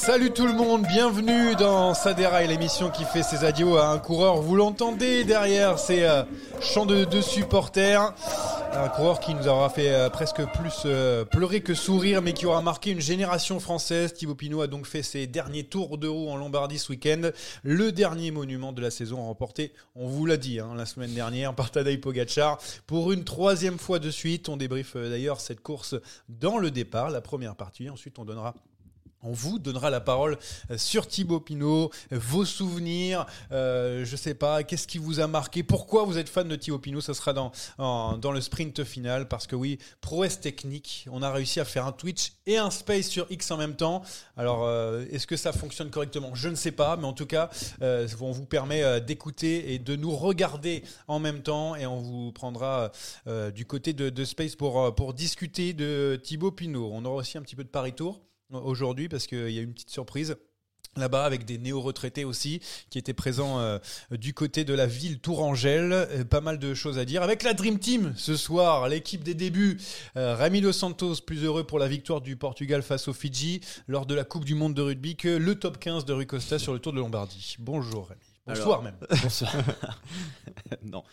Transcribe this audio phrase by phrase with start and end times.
[0.00, 3.98] Salut tout le monde, bienvenue dans Sadera et l'émission qui fait ses adieux à un
[3.98, 4.40] coureur.
[4.40, 6.22] Vous l'entendez derrière, c'est euh,
[6.58, 8.14] chant de, de supporters.
[8.72, 12.46] Un coureur qui nous aura fait euh, presque plus euh, pleurer que sourire, mais qui
[12.46, 14.14] aura marqué une génération française.
[14.14, 17.30] Thibaut Pinot a donc fait ses derniers tours de roue en Lombardie ce week-end.
[17.62, 21.54] Le dernier monument de la saison remporté, on vous l'a dit, hein, la semaine dernière
[21.54, 22.58] par Tadej Pogacar.
[22.86, 25.94] Pour une troisième fois de suite, on débriefe d'ailleurs cette course
[26.30, 27.90] dans le départ, la première partie.
[27.90, 28.54] Ensuite, on donnera
[29.22, 30.38] on vous donnera la parole
[30.70, 35.62] euh, sur Thibaut Pinot, vos souvenirs, euh, je sais pas, qu'est-ce qui vous a marqué,
[35.62, 37.52] pourquoi vous êtes fan de Thibaut Pinot, ça sera dans,
[38.32, 42.32] le sprint final, parce que oui, prouesse technique, on a réussi à faire un Twitch
[42.46, 44.02] et un Space sur X en même temps.
[44.36, 46.34] Alors, euh, est-ce que ça fonctionne correctement?
[46.34, 47.50] Je ne sais pas, mais en tout cas,
[47.82, 52.32] euh, on vous permet d'écouter et de nous regarder en même temps, et on vous
[52.32, 52.92] prendra
[53.54, 56.90] du côté de, Space pour, pour discuter de Thibaut Pinot.
[56.92, 58.20] On aura aussi un petit peu de Paris Tour
[58.52, 60.36] aujourd'hui parce qu'il y a une petite surprise
[60.96, 63.78] là-bas avec des néo-retraités aussi qui étaient présents euh,
[64.10, 65.92] du côté de la ville Tourangelle.
[65.92, 67.22] Euh, pas mal de choses à dire.
[67.22, 69.78] Avec la Dream Team ce soir, l'équipe des débuts.
[70.16, 74.06] Euh, Rami Dos Santos plus heureux pour la victoire du Portugal face aux Fidji lors
[74.06, 76.72] de la Coupe du Monde de rugby que le top 15 de Rui Costa sur
[76.72, 77.56] le Tour de Lombardie.
[77.58, 78.20] Bonjour Rami.
[78.46, 78.96] Bonsoir Alors, même.
[79.22, 79.52] Bonsoir.
[80.82, 81.04] non,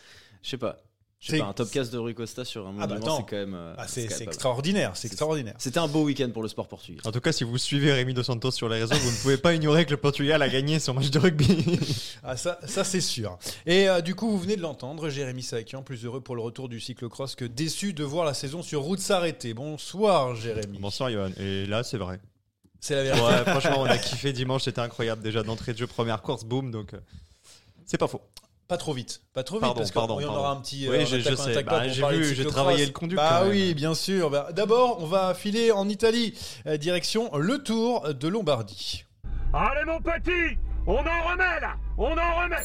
[0.42, 0.78] je sais pas.
[1.20, 3.06] Je sais C'est- pas, un top 15 de Rui Costa sur un Ah bah monument,
[3.06, 3.18] attends.
[3.18, 3.56] c'est quand même.
[3.56, 5.56] euh, Ah, c'est quand même c'est extraordinaire, c'est extraordinaire.
[5.58, 7.00] C'était un beau week-end pour le sport portugais.
[7.06, 9.38] En tout cas, si vous suivez Rémi Dos Santos sur les réseaux, vous ne pouvez
[9.38, 11.80] pas ignorer que le Portugal a gagné son match de rugby.
[12.24, 13.40] Ah ça, ça c'est sûr.
[13.66, 16.68] Et euh, du coup, vous venez de l'entendre, Jérémy Sakian, plus heureux pour le retour
[16.70, 19.54] du cyclocross que déçu de voir la saison sur route s'arrêter.
[19.54, 20.78] Bonsoir Jérémy.
[20.80, 21.32] Bonsoir Johan.
[21.40, 22.20] Et là, c'est vrai.
[22.80, 23.26] C'est la vérité.
[23.26, 25.24] Ouais, franchement, on a kiffé dimanche, c'était incroyable.
[25.24, 26.70] Déjà d'entrée de jeu, première course, boum.
[26.70, 27.00] Donc, euh,
[27.86, 28.22] c'est pas faux.
[28.68, 30.42] Pas trop vite, pas trop vite, Pardon, parce pardon, qu'il y en pardon.
[30.44, 30.90] aura un petit.
[30.90, 31.64] Oui, euh, je- sais.
[31.64, 34.30] Bah, j'ai vu, de j'ai travaillé le conduct, Bah oui, bien sûr.
[34.30, 36.34] Bah, D'abord, on va filer en Italie,
[36.66, 39.06] euh, direction le Tour de Lombardie.
[39.54, 42.58] Allez mon petit, on en remet là, on en remet.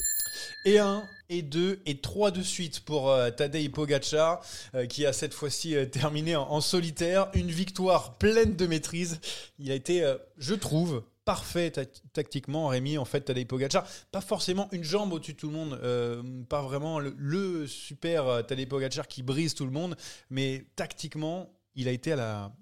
[0.65, 4.41] Et un, et deux, et trois de suite pour euh, Tadej Pogacar,
[4.75, 7.29] euh, qui a cette fois-ci euh, terminé en, en solitaire.
[7.35, 9.21] Une victoire pleine de maîtrise.
[9.61, 12.99] Il a été, euh, je trouve, parfait ta- tactiquement, Rémi.
[12.99, 16.63] En fait, Tadej Pogacar, pas forcément une jambe au-dessus de tout le monde, euh, pas
[16.63, 19.97] vraiment le, le super euh, Tadej Pogacar qui brise tout le monde,
[20.31, 22.53] mais tactiquement, il a été à la,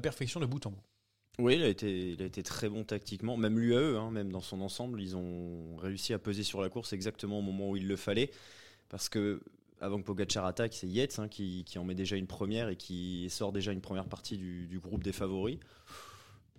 [0.00, 0.82] perfection de bout en bout.
[1.38, 3.36] Oui, il a été, très bon tactiquement.
[3.36, 6.92] Même l'UAE, hein, même dans son ensemble, ils ont réussi à peser sur la course
[6.92, 8.30] exactement au moment où il le fallait.
[8.90, 9.40] Parce que
[9.80, 12.76] avant que Pogacar attaque, c'est Yates hein, qui, qui en met déjà une première et
[12.76, 15.58] qui sort déjà une première partie du, du groupe des favoris.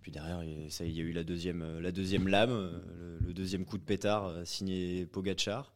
[0.02, 3.66] Puis derrière, il y a eu la deuxième, euh, la deuxième lame, euh, le, deuxième
[3.66, 5.74] coup de pétard euh, signé Pogacar.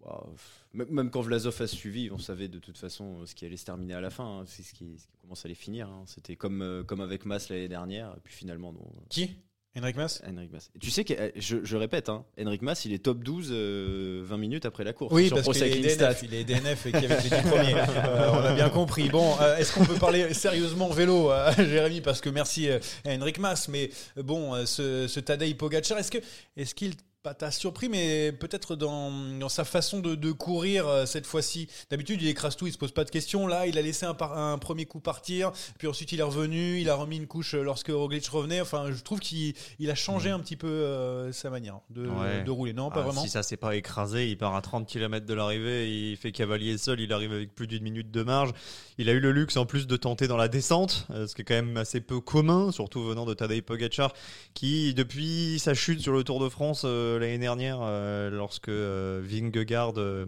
[0.00, 0.26] Bah,
[0.72, 3.94] Même quand Vlasov a suivi, on savait de toute façon ce qui allait se terminer
[3.94, 4.40] à la fin.
[4.40, 4.44] hein.
[4.46, 5.88] C'est ce qui, ce qui commence à les finir.
[5.88, 6.02] hein.
[6.06, 8.14] C'était comme, comme avec Mas l'année dernière.
[8.16, 8.84] Et puis finalement, non.
[9.08, 9.36] Qui?
[9.78, 10.70] Henrik Mas Henrik Mas.
[10.80, 14.22] Tu sais que, euh, je, je répète, hein, Henrik Mas, il est top 12 euh,
[14.24, 15.14] 20 minutes après la course.
[15.14, 17.74] Oui, sur parce qu'il est DNF, il est DNF et qui avait les 10 premiers.
[18.00, 19.08] Euh, on a bien compris.
[19.08, 23.38] Bon, euh, est-ce qu'on peut parler sérieusement vélo, euh, Jérémy Parce que merci à Henrik
[23.38, 26.18] Mas, mais bon, ce, ce Tadej Pogacar, est-ce que,
[26.56, 31.04] est-ce qu'il pas t'a surpris, mais peut-être dans, dans sa façon de, de courir euh,
[31.04, 31.68] cette fois-ci.
[31.90, 33.46] D'habitude, il écrase tout, il se pose pas de questions.
[33.46, 36.80] Là, il a laissé un, par- un premier coup partir, puis ensuite il est revenu,
[36.80, 38.62] il a remis une couche euh, lorsque Roglic revenait.
[38.62, 42.42] Enfin, je trouve qu'il il a changé un petit peu euh, sa manière de, Ouais.
[42.42, 42.72] de rouler.
[42.72, 43.22] Non, pas Ah, vraiment.
[43.22, 46.78] Si ça s'est pas écrasé, il part à 30 km de l'arrivée, il fait cavalier
[46.78, 48.52] seul, il arrive avec plus d'une minute de marge.
[48.96, 51.44] Il a eu le luxe en plus de tenter dans la descente, ce qui est
[51.44, 54.12] quand même assez peu commun, surtout venant de Tadej Pogacar,
[54.54, 59.20] qui depuis sa chute sur le Tour de France euh, l'année dernière, euh, lorsque euh,
[59.24, 60.26] Vingegaard euh,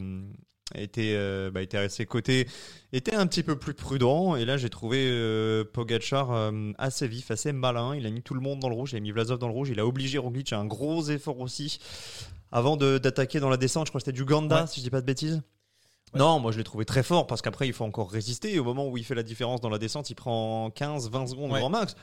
[0.74, 2.48] était, euh, bah, était à ses côtés,
[2.92, 4.36] était un petit peu plus prudent.
[4.36, 7.94] Et là, j'ai trouvé euh, Pogacar euh, assez vif, assez malin.
[7.94, 9.54] Il a mis tout le monde dans le rouge, il a mis Vlasov dans le
[9.54, 11.78] rouge, il a obligé Roglic à un gros effort aussi.
[12.50, 14.66] Avant d'attaquer dans la descente, je crois que c'était du Ganda, Ouais.
[14.66, 15.42] si je dis pas de bêtises.
[16.14, 16.18] Ouais.
[16.20, 18.52] Non, moi je l'ai trouvé très fort parce qu'après il faut encore résister.
[18.52, 21.50] Et au moment où il fait la différence dans la descente, il prend 15-20 secondes
[21.52, 21.58] Ouais.
[21.60, 21.96] grand max.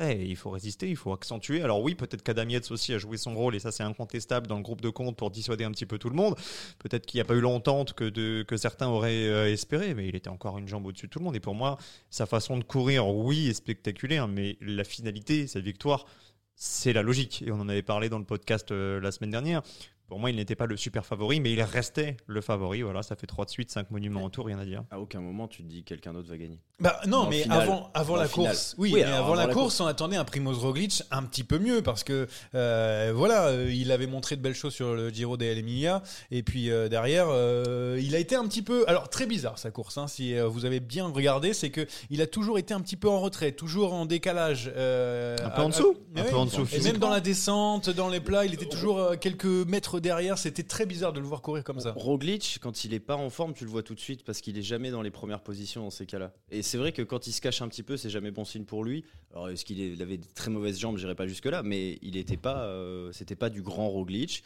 [0.00, 1.62] Il faut résister, il faut accentuer.
[1.62, 4.56] Alors oui, peut-être qu'Adam Yates aussi a joué son rôle et ça c'est incontestable dans
[4.56, 6.36] le groupe de compte pour dissuader un petit peu tout le monde.
[6.78, 10.28] Peut-être qu'il n'y a pas eu l'entente que, certains auraient euh, espéré, mais il était
[10.28, 11.36] encore une jambe au-dessus de tout le monde.
[11.36, 16.06] Et pour moi, sa façon de courir, oui, est spectaculaire, mais la finalité, sa victoire,
[16.54, 17.42] c'est la logique.
[17.46, 19.62] Et on en avait parlé dans le podcast euh, la semaine dernière.
[20.10, 22.82] Pour moi, il n'était pas le super favori, mais il restait le favori.
[22.82, 24.82] Voilà, ça fait 3 de suite, 5 monuments en tour, rien à dire.
[24.90, 26.58] À aucun moment, tu te dis quelqu'un d'autre va gagner.
[26.80, 29.46] Bah non, Dans mais avant, avant Dans la course, oui, Oui, mais alors, avant, la,
[29.46, 32.26] course, on attendait un Primoz Roglic un petit peu mieux parce que
[32.56, 36.02] euh, voilà, euh, il avait montré de belles choses sur le Giro d'Emilia
[36.32, 39.70] et puis euh, derrière, euh, il a été un petit peu, alors très bizarre sa
[39.70, 39.96] course.
[39.96, 43.08] Hein, si vous avez bien regardé, c'est que il a toujours été un petit peu
[43.08, 46.30] en retrait, toujours en décalage, euh, Un peu à- en dessous à- Un oui.
[46.30, 49.44] peu en dessous Et même dans la descente, dans les plats, il était toujours quelques
[49.44, 50.38] mètres derrière.
[50.38, 51.92] C'était très bizarre de le voir courir comme ça.
[51.96, 54.58] Roglic, quand il est pas en forme, tu le vois tout de suite parce qu'il
[54.58, 56.32] est jamais dans les premières positions dans ces cas-là.
[56.50, 58.64] Et c'est vrai que quand il se cache un petit peu, c'est jamais bon signe
[58.64, 59.04] pour lui.
[59.32, 62.36] Alors est-ce qu'il avait de très mauvaises jambes, j'irai pas jusque là, mais il était
[62.36, 64.42] pas, euh, c'était pas du grand Roglic.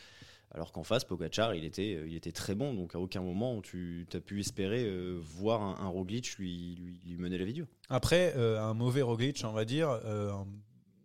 [0.51, 2.75] Alors qu'en face, Pogacar, il était, euh, il était très bon.
[2.75, 7.01] Donc à aucun moment tu as pu espérer euh, voir un, un Roglic lui, lui,
[7.05, 7.67] lui mener la vie dure.
[7.89, 10.31] Après, euh, un mauvais Roglic, on va dire, euh,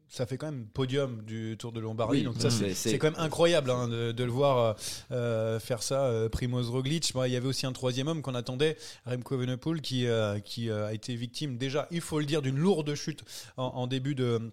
[0.09, 2.17] ça fait quand même podium du Tour de Lombardie.
[2.19, 2.73] Oui, donc ça, mm.
[2.73, 4.73] c'est quand même incroyable hein, de, de le voir euh,
[5.11, 7.13] euh, faire ça, euh, Primoz Roglic.
[7.15, 8.75] Moi, il y avait aussi un troisième homme qu'on attendait,
[9.05, 12.93] Remco Evenepoel, qui, euh, qui a été victime déjà, il faut le dire, d'une lourde
[12.95, 13.23] chute
[13.57, 14.51] en, en début de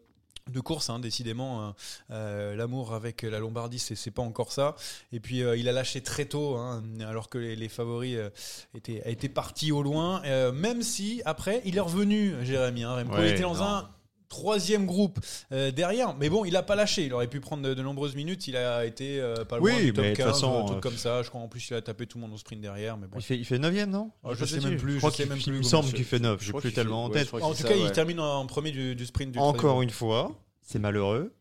[0.53, 1.71] de course, hein, décidément, euh,
[2.13, 4.77] euh, l'amour avec la Lombardie, c'est c'est pas encore ça.
[5.13, 8.31] Et puis euh, il a lâché très tôt, hein, alors que les, les favoris euh,
[8.73, 10.23] étaient, étaient partis au loin.
[10.53, 12.85] même si après il est revenu, Jérémy.
[12.85, 13.63] Hein, Remco, Ouais, il était dans non.
[13.63, 13.91] un
[14.29, 15.19] troisième groupe
[15.53, 17.05] euh, derrière, mais bon, il a pas lâché.
[17.05, 18.49] Il aurait pu prendre de, de nombreuses minutes.
[18.49, 20.65] Il a été euh, pas loin Oui, du top mais de toute 15, façon, un
[20.65, 21.23] truc euh, comme ça.
[21.23, 23.19] Je crois en plus il a tapé tout le monde au sprint derrière, mais bon.
[23.19, 24.11] Il fait, il fait 9ème, non?
[24.25, 25.63] Ah, je Pas sais même plus, Je crois je sais qu'il- même Il plus me
[25.63, 27.35] semble qu'il fait 9, Je crois plus tellement fait- en tête.
[27.43, 30.33] En tout ça, cas, il termine en premier du, du sprint du Encore une fois,
[30.63, 31.33] c'est malheureux.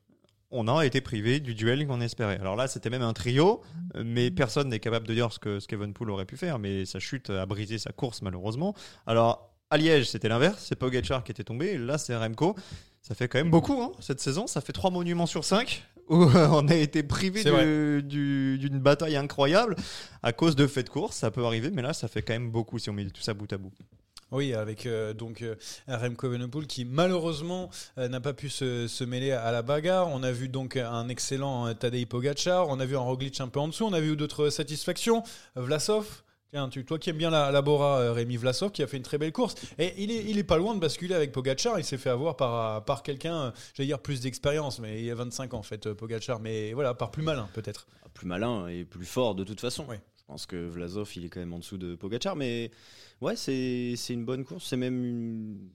[0.52, 2.38] On a été privé du duel qu'on espérait.
[2.40, 3.62] Alors là, c'était même un trio,
[4.02, 6.60] mais personne n'est capable de dire ce que Kevin Poole aurait pu faire.
[6.60, 8.74] Mais sa chute a brisé sa course, malheureusement.
[9.06, 10.66] Alors, à Liège, c'était l'inverse.
[10.68, 11.78] C'est Pogacar qui était tombé.
[11.78, 12.56] Là, c'est Remco.
[13.02, 14.48] Ça fait quand même beaucoup hein, cette saison.
[14.48, 17.44] Ça fait trois monuments sur cinq où on a été privé
[18.02, 19.76] du- d'une bataille incroyable
[20.24, 21.16] à cause de faits de course.
[21.18, 23.34] Ça peut arriver, mais là, ça fait quand même beaucoup si on met tout ça
[23.34, 23.72] bout à bout.
[24.32, 25.56] Oui, avec euh, donc euh,
[25.88, 27.70] Remco Evenepoel qui malheureusement
[28.00, 30.10] euh, n'a pas pu se, se mêler à la bagarre.
[30.10, 33.48] On a vu donc un excellent euh, Tadej Pogacar, on a vu un Roglic un
[33.48, 35.22] peu en dessous, on a vu d'autres satisfactions.
[35.56, 36.24] Vlasov,
[36.56, 38.96] tiens, tu, toi qui aimes bien la, la Bora, euh, Rémi Vlasov, qui a fait
[38.96, 39.56] une très belle course.
[39.78, 41.78] Et il est, il est pas loin de basculer avec Pogacar.
[41.80, 45.16] Il s'est fait avoir par, par quelqu'un, euh, j'allais dire plus d'expérience, mais il a
[45.16, 46.40] 25 ans en fait, euh, Pogacar.
[46.40, 47.88] Mais voilà, par plus malin peut-être.
[48.14, 49.86] plus malin et plus fort de toute façon.
[49.90, 52.72] Je pense que Vlasov, il est quand même en dessous de Pogacar, mais
[53.20, 54.66] ouais, c'est c'est une bonne course.
[54.66, 55.70] C'est même une,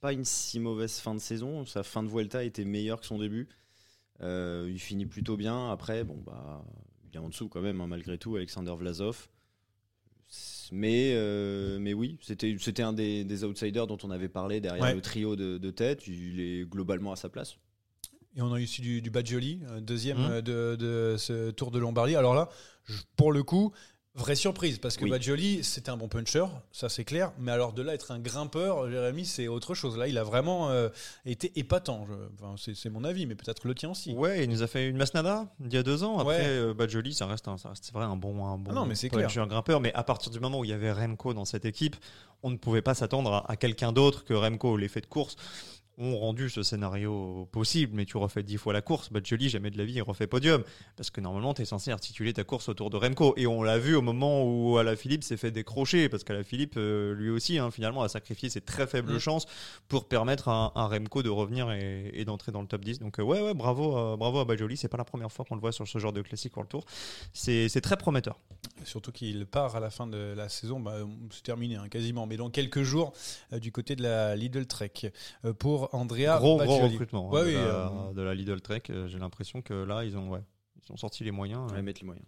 [0.00, 1.66] pas une si mauvaise fin de saison.
[1.66, 3.48] Sa fin de Vuelta était meilleure que son début.
[4.22, 5.72] Euh, il finit plutôt bien.
[5.72, 6.64] Après, bon, bah,
[7.08, 9.28] il est en dessous quand même, hein, malgré tout, Alexander Vlasov.
[10.72, 14.84] Mais, euh, mais oui, c'était c'était un des, des outsiders dont on avait parlé derrière
[14.84, 14.94] Ouais.
[14.94, 16.06] le trio de, de tête.
[16.06, 17.56] Il est globalement à sa place.
[18.36, 20.30] Et on a eu aussi du, du Badgioli, euh, deuxième Mhm.
[20.30, 22.14] euh, de, de ce Tour de Lombardie.
[22.14, 22.48] Alors là,
[22.84, 23.72] je- pour le coup,
[24.16, 25.10] vraie surprise, parce que Oui.
[25.10, 27.32] Badgioli, c'était un bon puncher, ça c'est clair.
[27.38, 29.96] Mais alors de là, être un grimpeur, Jérémy, c'est autre chose.
[29.96, 30.88] Là, il a vraiment euh,
[31.24, 32.06] été épatant.
[32.08, 34.12] Je- enfin, c'est, mon avis, mais peut-être le tien aussi.
[34.12, 36.18] Ouais, il nous a fait une Masnada il y a deux ans.
[36.18, 36.44] Après, Ouais.
[36.46, 38.94] euh, Badjoli, ça reste, un- ça reste vrai un bon, un bon Ah non, mais
[38.96, 39.80] c'est puncher grimpeur.
[39.80, 41.96] Mais à partir du moment où il y avait Remco dans cette équipe,
[42.42, 44.76] on ne pouvait pas s'attendre à, à quelqu'un d'autre que Remco.
[44.76, 45.36] L'effet de course,
[45.98, 49.76] ont rendu ce scénario possible, mais tu refais dix fois la course, Badjoli, jamais de
[49.76, 50.62] la vie, il refait podium.
[50.96, 53.34] Parce que normalement, tu es censé articuler ta course autour de Remco.
[53.36, 57.28] Et on l'a vu au moment où Alaphilippe s'est fait décrocher, parce qu'Alaphilippe, euh, lui
[57.30, 59.18] aussi, hein, finalement, a sacrifié ses très faibles Mm.
[59.18, 59.46] chances
[59.88, 62.98] pour permettre à, à Remco de revenir et, et d'entrer dans le top 10.
[63.00, 64.76] Donc, euh, ouais, ouais, bravo, à- bravo à Badjoli.
[64.78, 66.84] C'est pas la première fois qu'on le voit sur ce genre de classique World Tour.
[67.34, 68.38] C'est c'est très prometteur.
[68.84, 70.96] Surtout qu'il part à la fin de la saison, bah,
[71.30, 73.12] c'est terminé hein, quasiment, mais dans quelques jours
[73.52, 74.92] euh, du côté de la Lidl Trek
[75.44, 78.82] euh, pour Andrea gros, recrutement hein, Ouais, de, la, euh, de la Lidl Trek.
[78.90, 80.42] Euh, J'ai l'impression que là, ils ont, ouais,
[80.86, 81.60] ils ont sorti les moyens.
[81.70, 81.82] On euh.
[81.82, 82.26] mettre les moyens.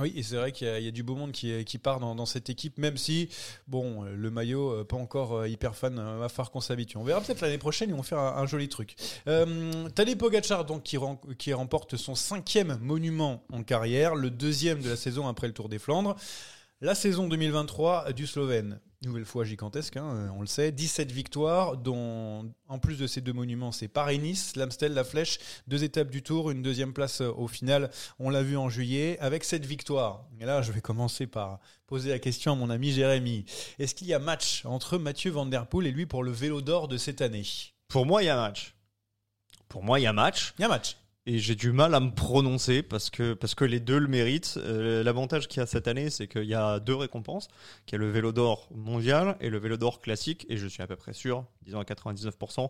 [0.00, 1.78] Oui, et c'est vrai qu'il y, a- il y a du beau monde qui, qui
[1.78, 3.28] part dans, dans cette équipe, même si,
[3.68, 6.96] bon, euh, le maillot, euh, pas encore euh, hyper fan, euh, va falloir qu'on s'habitue.
[6.96, 8.96] On verra peut-être l'année prochaine, ils vont faire un, un joli truc.
[9.28, 14.96] Euh, Tadej Pogacar, donc, qui remporte son cinquième monument en carrière, le deuxième de la
[14.96, 16.16] saison après le Tour des Flandres.
[16.80, 22.52] La saison 2023 du Slovène, nouvelle fois gigantesque, hein, on le sait, 17 victoires, dont
[22.68, 25.38] en plus de ces deux monuments, c'est Paris-Nice, l'Amstel, la Flèche,
[25.68, 29.16] deux étapes du Tour, une deuxième place euh, au final, on l'a vu en juillet,
[29.20, 30.26] avec cette victoire.
[30.40, 33.44] Et là, je vais commencer par poser la question à mon ami Jérémy.
[33.78, 36.60] Est-ce qu'il y a match entre Mathieu Van Der Poel et lui pour le vélo
[36.60, 37.46] d'or de cette année?
[37.86, 38.74] Pour moi, il y a match.
[39.68, 40.54] Pour moi, il y a match.
[40.58, 40.96] Il y a match.
[41.26, 44.58] Et j'ai du mal à me prononcer parce que, parce que les deux le méritent.
[44.58, 47.48] Euh, L'avantage qu'il y a cette année, c'est qu'il y a deux récompenses.
[47.86, 50.44] Qu'il y a le vélo d'or mondial et le vélo d'or classique.
[50.50, 52.68] Et je suis à peu près sûr, disons à 99%,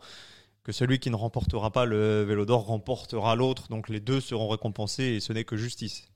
[0.63, 3.67] que celui qui ne remportera pas le vélo d'or remportera l'autre.
[3.71, 6.07] Donc les deux seront récompensés et ce n'est que justice.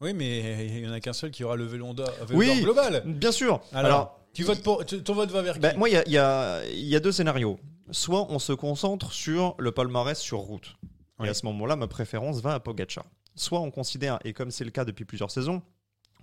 [0.00, 2.62] Oui, mais il n'y en a qu'un seul qui aura le vélo d'or Oui.
[2.62, 3.02] global.
[3.04, 3.60] Bien sûr.
[3.72, 5.60] Alors, tu votes pour, ton vote va vers qui?
[5.60, 7.60] Ben, moi, il y a, y a- y a deux scénarios.
[7.90, 10.74] Soit on se concentre sur le palmarès sur route.
[11.18, 11.26] Oui.
[11.26, 13.04] Et à ce moment-là, ma préférence va à Pogacar.
[13.34, 15.62] Soit on considère, et comme c'est le cas depuis plusieurs saisons,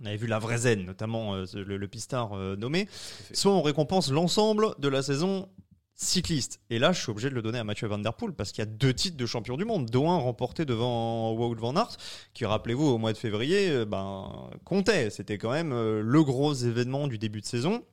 [0.00, 2.88] on avait vu la vraie zen, notamment euh, le, le pistard euh, nommé,
[3.32, 5.48] soit on récompense l'ensemble de la saison
[5.94, 6.60] cycliste.
[6.70, 8.60] Et là, je suis obligé de le donner à Mathieu Van Der Poel parce qu'il
[8.60, 11.96] y a deux titres de champion du monde, dont un remporté devant Wout van Aert,
[12.32, 15.10] qui, rappelez-vous, au mois de février, euh, ben, comptait.
[15.10, 17.84] C'était quand même le gros événement du début de saison.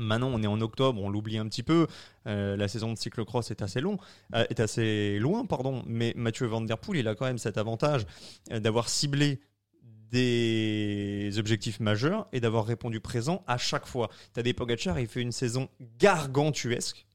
[0.00, 1.86] Maintenant, on est en octobre, on l'oublie un petit peu.
[2.26, 3.98] Euh, la saison de cyclocross est assez long,
[4.34, 5.82] euh, est assez loin, pardon.
[5.86, 8.06] Mais Mathieu Van Der Poel, il a quand même cet avantage
[8.50, 9.40] euh, d'avoir ciblé
[10.10, 14.10] des objectifs majeurs et d'avoir répondu présent à chaque fois.
[14.32, 17.06] Tadej Pogacar, il fait une saison gargantuesque.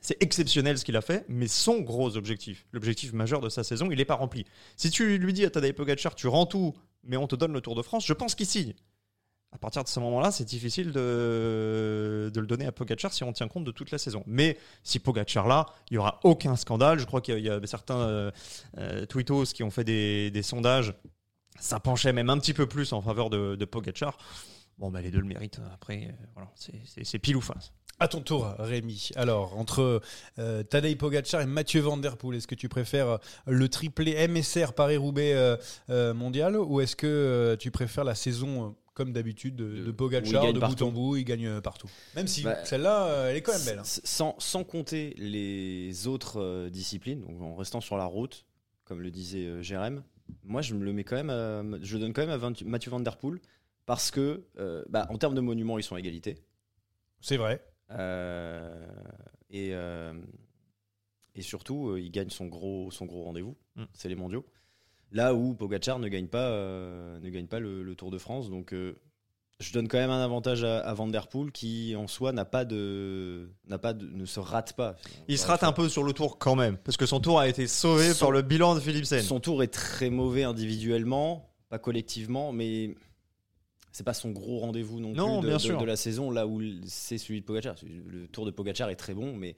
[0.00, 3.90] C'est exceptionnel ce qu'il a fait, mais son gros objectif, l'objectif majeur de sa saison,
[3.90, 4.44] il n'est pas rempli.
[4.76, 6.74] Si tu lui dis à Tadej Pogacar, tu rends tout,
[7.04, 8.74] mais on te donne le Tour de France, je pense qu'il signe.
[9.54, 13.46] À partir de ce moment-là, c'est difficile de, le donner à Pogacar si on tient
[13.46, 14.24] compte de toute la saison.
[14.26, 16.98] Mais si Pogacar là, il n'y aura aucun scandale.
[16.98, 18.30] Je crois qu'il y a- y certains euh,
[18.78, 20.92] euh, tweetos qui ont fait des, sondages.
[21.60, 24.18] Ça penchait même un petit peu plus en faveur de, de Pogacar.
[24.76, 25.60] Bon, bah, les deux le méritent.
[25.72, 27.72] Après, euh, voilà, c'est- pile ou face.
[28.00, 29.10] À ton tour, Rémi.
[29.14, 30.02] Alors, entre
[30.40, 35.56] euh, Tadej Pogacar et Mathieu Van est-ce que tu préfères le triplé MSR Paris-Roubaix
[35.88, 40.60] mondial ou est-ce que tu préfères la saison, comme d'habitude, de, de Où Pogacar, de
[40.60, 43.52] bout en bout, il gagne euh, partout Même si Bah, celle-là, euh, elle est quand
[43.52, 43.78] même belle.
[43.80, 43.84] hein.
[43.84, 48.44] Sans, sans compter les autres euh, disciplines, donc en restant sur la route,
[48.84, 50.02] comme le disait euh, Jérém,
[50.44, 52.90] moi je me le mets quand même, à- je donne quand même à Van- Mathieu
[52.90, 53.40] Van Der Poel
[53.86, 56.38] parce que, euh, bah, en termes de monuments, ils sont à égalité.
[57.20, 57.62] C'est vrai.
[59.50, 59.72] Et,
[61.36, 63.84] et surtout, il gagne son gros, son gros rendez-vous, Mm.
[63.92, 64.46] c'est les mondiaux.
[65.12, 68.50] Là où Pogacar ne gagne pas, euh, ne gagne pas le, le Tour de France.
[68.50, 68.96] Donc, euh,
[69.60, 72.44] je donne quand même un avantage à, à Van Der Poel qui, en soi, n'a
[72.44, 74.96] pas de, n'a pas de, ne se rate pas.
[75.28, 77.48] Il se rate un peu sur le tour quand même, parce que son tour a
[77.48, 79.22] été sauvé Son- par le bilan de Philipsen.
[79.22, 82.96] Son tour est très mauvais individuellement, pas collectivement, mais
[83.92, 85.78] c'est pas son gros rendez-vous non, Non, plus de, bien de- sûr.
[85.78, 87.76] de la saison, là où c'est celui de Pogacar.
[87.84, 89.54] Le tour de Pogacar est très bon, mais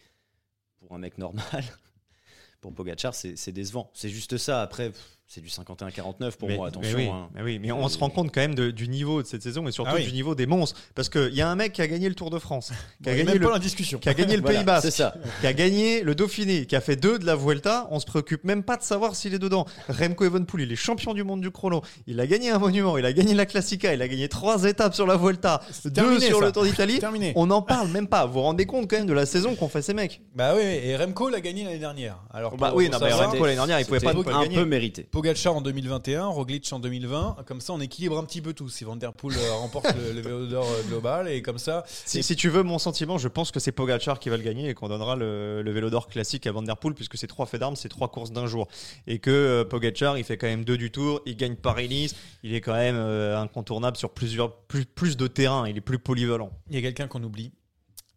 [0.81, 1.43] pour un mec normal,
[2.61, 3.91] pour Pogacar, c'est c'est décevant.
[3.95, 4.61] C'est juste ça.
[4.61, 6.97] Après, pff, c'est du 51-49 pour mais, moi, mais attention.
[6.99, 7.29] oui, hein.
[7.35, 9.67] mais oui, mais on se rend compte quand même de- du niveau de cette saison
[9.67, 10.05] et surtout Ah oui.
[10.07, 10.81] du niveau des monstres.
[10.95, 12.69] Parce qu'il y a un mec qui a gagné le Tour de France,
[13.03, 13.99] qui a Bon, gagné même le, pas la discussion.
[13.99, 15.15] qui a gagné le Voilà, Pays Basque, c'est ça.
[15.41, 17.89] qui a gagné le Dauphiné, qui a fait deux de la Vuelta.
[17.91, 19.67] On se préoccupe même pas de savoir s'il est dedans.
[19.89, 21.83] Remco Evenepoel, il est champion du monde du chrono.
[22.07, 24.95] Il a gagné un monument, il a gagné la Classica, il a gagné trois étapes
[24.95, 26.47] sur la Vuelta, deux terminé, sur ça.
[26.47, 27.01] le Tour d'Italie.
[27.01, 27.33] Terminé.
[27.35, 28.27] On n'en parle même pas.
[28.27, 30.63] Vous vous rendez compte quand même de la saison qu'ont fait ces mecs Bah oui,
[30.63, 32.19] et Remco l'a gagné l'année dernière.
[32.33, 35.03] Alors, Bah oui, non, mais savoir, Remco l'année dernière, il pouvait pas un peu mérité.
[35.17, 37.37] Pogacar en 2021, Roglic en 2020.
[37.47, 38.69] Comme ça, on équilibre un petit peu tout.
[38.69, 41.85] Si Van Der Poel euh, remporte le, le vélo d'or euh, global, et comme ça,
[41.87, 44.69] Si, si tu veux mon sentiment, je pense que c'est Pogacar qui va le gagner
[44.69, 47.47] et qu'on donnera le, le vélo d'or classique à Van Der Poel puisque c'est trois
[47.47, 48.69] faits d'armes, c'est trois courses d'un jour.
[49.07, 52.53] Et que euh, Pogacar, il fait quand même deux du tour, il gagne Paris-Nice, il
[52.55, 56.51] est quand même euh, incontournable sur plusieurs, plus, plus de terrain, il est plus polyvalent.
[56.69, 57.53] il y a quelqu'un qu'on oublie.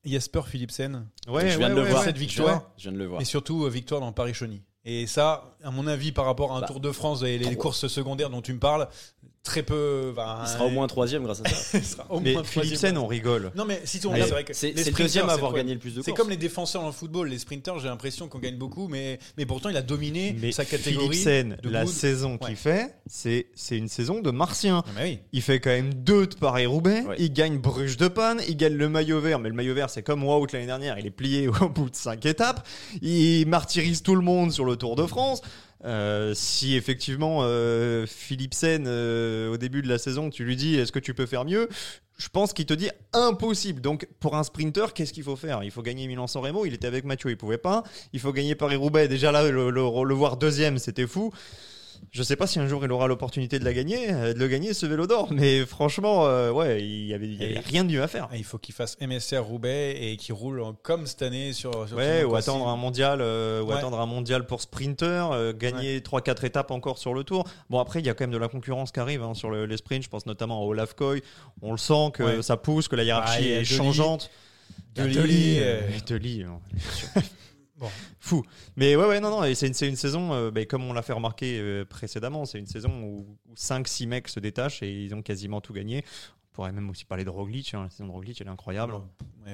[0.03, 1.08] Jasper Philipsen.
[1.29, 2.03] Ouais, je viens ouais, de le ouais, voir.
[2.03, 2.48] Cette Je victoire.
[2.50, 3.22] viens- Je viens de le voir.
[3.22, 4.63] Et surtout, euh, victoire dans Paris-Chauny.
[4.86, 7.55] Et ça, à mon avis, par rapport à un Bah, Tour de France et les
[7.55, 8.88] courses secondaires dont tu me parles,
[9.43, 10.10] très peu.
[10.12, 11.77] enfin, Il sera au moins troisième grâce à ça.
[11.77, 12.65] il sera au Mais moins troisième.
[12.65, 13.51] Philipsen, on rigole.
[13.55, 15.74] Non, mais si on c'est vrai que c'est les c'est le deuxième à avoir gagné
[15.74, 18.39] le plus de C'est comme les défenseurs dans le football, les sprinters, j'ai l'impression qu'on
[18.39, 21.08] gagne beaucoup, mais, mais pourtant il a dominé Mais sa catégorie.
[21.10, 22.38] Philipsen, de la saison Ouais.
[22.48, 24.84] qu'il fait, c'est c'est une saison de martien.
[24.86, 25.19] Ah, mais oui.
[25.34, 27.01] Il fait quand même deux de Paris-Roubaix.
[27.08, 27.15] Ouais.
[27.19, 28.41] Il gagne Bruges de Panne.
[28.48, 29.39] Il gagne le maillot vert.
[29.39, 31.00] Mais le maillot vert, c'est comme Wout l'année dernière.
[31.00, 32.67] Il est plié au bout de cinq étapes.
[33.01, 35.41] Il martyrise tout le monde sur le Tour de France.
[35.86, 40.91] Euh, si effectivement euh, Philipsen, euh, au début de la saison, tu lui dis est-ce
[40.91, 41.69] que tu peux faire mieux?
[42.17, 43.79] Je pense qu'il te dit impossible.
[43.79, 45.63] Donc, pour un sprinter, qu'est-ce qu'il faut faire?
[45.63, 46.65] Il faut gagner Milan-San Remo.
[46.65, 47.83] Il était avec Mathieu, il pouvait pas.
[48.12, 49.07] Il faut gagner Paris-Roubaix.
[49.07, 51.31] Déjà là, le voir deuxième, c'était fou.
[52.12, 54.48] Je sais pas si un jour il aura l'opportunité de la gagner, euh, de le
[54.48, 57.60] gagner ce vélo d'or, mais franchement, euh, ouais, il y avait, il y avait Et-
[57.60, 58.27] rien de mieux à faire.
[58.34, 61.88] Il faut qu'il fasse MSR Roubaix et qu'il roule comme cette année sur.
[61.88, 63.75] sur Ouais, ou attendre un mondial, euh, ou Ouais.
[63.75, 67.46] attendre un mondial pour sprinter, euh, gagner trois, 4 étapes encore sur le tour.
[67.70, 69.65] Bon après, il y a quand même de la concurrence qui arrive hein, sur le-
[69.68, 70.03] les sprints.
[70.03, 71.22] Je pense notamment à Olaf Koy.
[71.62, 72.41] On le sent que Ouais.
[72.41, 74.32] ça pousse, que la hiérarchie Ah, est changeante.
[74.96, 75.60] Deli,
[76.08, 76.44] Deli,
[78.19, 78.43] Fou.
[78.75, 79.43] Mais ouais, ouais, non, non.
[79.43, 82.67] Et c'est une, saison, euh, ben, comme on l'a fait remarquer euh, précédemment, c'est une
[82.67, 86.03] saison où, 5-6 mecs se détachent et ils ont quasiment tout gagné.
[86.60, 87.74] On pourrait même aussi parler de Roglic.
[87.74, 87.84] hein.
[87.84, 88.96] La saison de Roglic, elle est incroyable.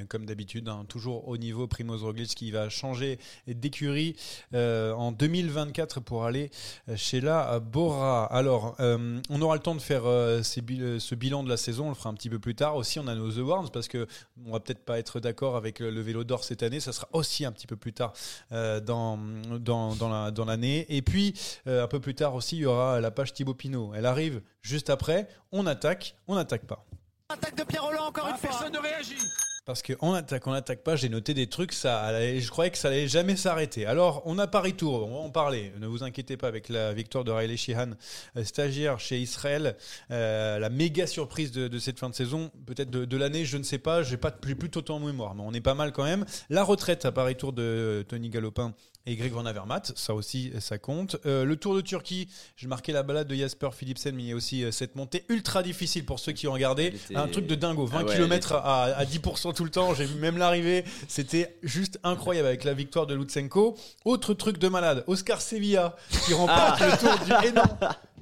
[0.10, 4.16] Comme d'habitude, hein, toujours au niveau Primoz Roglic qui va changer d'écurie
[4.56, 6.50] euh, en 2024 pour aller
[6.90, 8.26] euh, chez la Bora.
[8.26, 11.96] Alors, euh, on aura le temps de faire ce bilan de la saison, on le
[11.96, 12.76] fera un petit peu plus tard.
[12.76, 14.08] Aussi, on a nos awards parce que
[14.44, 16.80] on va peut-être pas être d'accord avec le, vélo d'or cette année.
[16.80, 18.14] Ça sera aussi un petit peu plus tard
[18.50, 19.20] dans,
[19.60, 20.88] dans, dans la- dans l'année.
[20.90, 21.36] Et puis,
[21.68, 23.94] un peu plus tard aussi, il y aura la page Thibaut Pinot.
[23.96, 25.30] Elle arrive juste après.
[25.52, 26.86] On attaque, on n'attaque pas.
[27.29, 28.50] Attaque de Pierre Roland encore une fois.
[28.50, 29.17] Personne ne réagit.
[29.65, 32.70] Parce que on attaque, on attaque pas, j'ai noté des trucs, ça, allait- je croyais
[32.70, 33.88] que ça allait jamais s'arrêter.
[33.88, 35.74] Alors, on a Paris Tour, on va en parler.
[35.79, 37.94] Ne vous inquiétez pas avec la victoire de Riley Sheehan,
[38.38, 39.75] euh, stagiaire chez Israël,
[40.12, 43.58] euh, la méga surprise de, de cette fin de saison, peut-être de, de l'année, je
[43.58, 45.94] ne sais pas, j'ai pas j'ai plus tout en mémoire, mais on est pas mal
[45.94, 46.25] quand même.
[46.51, 48.75] La retraite à Paris Tour de Tony Galopin
[49.08, 51.18] et Greg Van Avermaet, ça aussi, ça compte.
[51.26, 54.32] Euh, le Tour de Turquie, j'ai marqué la balade de Jasper Philipsen, mais il y
[54.32, 56.86] a aussi euh, cette montée ultra difficile pour ceux qui ont regardé.
[56.88, 59.94] Était- Un truc de dingo, 20 Ah ouais, km à, à 10% tout le temps.
[59.94, 60.84] J'ai vu même l'arrivée.
[61.08, 63.78] C'était juste incroyable avec la victoire de Lutsenko.
[64.06, 67.78] Autre truc de malade, Oscar Sevilla qui remporte le tour du Hénan.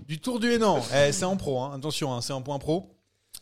[0.07, 0.81] Du tour du Hénan.
[0.93, 1.71] Eh, c'est en pro, hein.
[1.77, 2.92] attention, hein, c'est en point pro.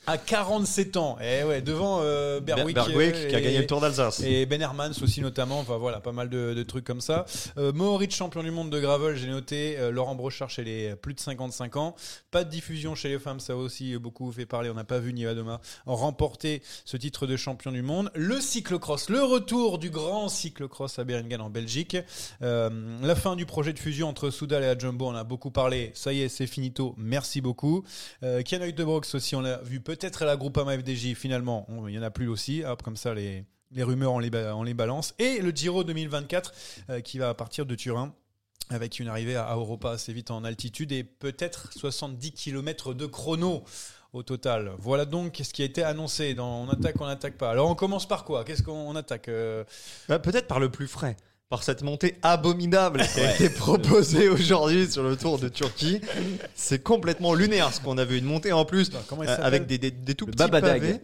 [0.08, 1.18] À 47 ans.
[1.22, 2.76] Eh ouais, devant euh, Berwick.
[2.78, 4.22] Euh, qui a et- gagné le Tour d'Alsace.
[4.22, 7.26] et Ben Hermans aussi notamment, enfin voilà, pas mal de, de trucs comme ça.
[7.58, 7.72] Euh,
[8.10, 9.78] champion du monde de gravel, j'ai noté.
[9.78, 11.96] Euh, Laurent Brochard chez les plus de 55 ans.
[12.32, 14.70] Pas de diffusion chez les femmes, ça aussi beaucoup fait parler.
[14.70, 18.10] On n'a pas vu Niva Doma remporter ce titre de champion du monde.
[18.16, 21.98] Le cyclocross, le retour du grand cyclocross à Beringen en Belgique.
[22.42, 22.70] Euh,
[23.02, 25.92] la fin du projet de fusion entre Soudal et la Jumbo, on a beaucoup parlé.
[25.94, 26.96] Ça y est, c'est finito.
[26.98, 27.84] Merci beaucoup.
[28.24, 28.42] Euh,
[28.76, 31.16] de Brox aussi, on l'a vu peut-être la Groupama FDJ.
[31.16, 32.64] Finalement, il y en a plus aussi.
[32.64, 33.46] Hop, comme ça, les,
[33.78, 35.14] rumeurs, on les, les balance.
[35.20, 36.54] Et le Giro 2024
[36.90, 38.14] euh, qui va partir de Turin
[38.70, 43.66] avec une arrivée à Europa assez vite en altitude et peut-être 70 km de chrono
[44.14, 44.72] au total.
[44.80, 47.52] Voilà donc ce qui a été annoncé dans On attaque, on n'attaque pas.
[47.52, 48.46] Alors on commence par quoi?
[48.46, 49.66] Qu'est-ce qu'on on attaque euh,
[50.08, 51.18] Bah, Peut-être par le plus frais.
[51.52, 56.00] Par cette montée abominable qui a été proposée aujourd'hui sur le Tour de Turquie.
[56.56, 58.20] C'est complètement lunaire ce qu'on a vu.
[58.20, 60.80] Une montée en plus il euh, avec des, des, des tout Le petits Babadag.
[60.82, 61.02] pavés.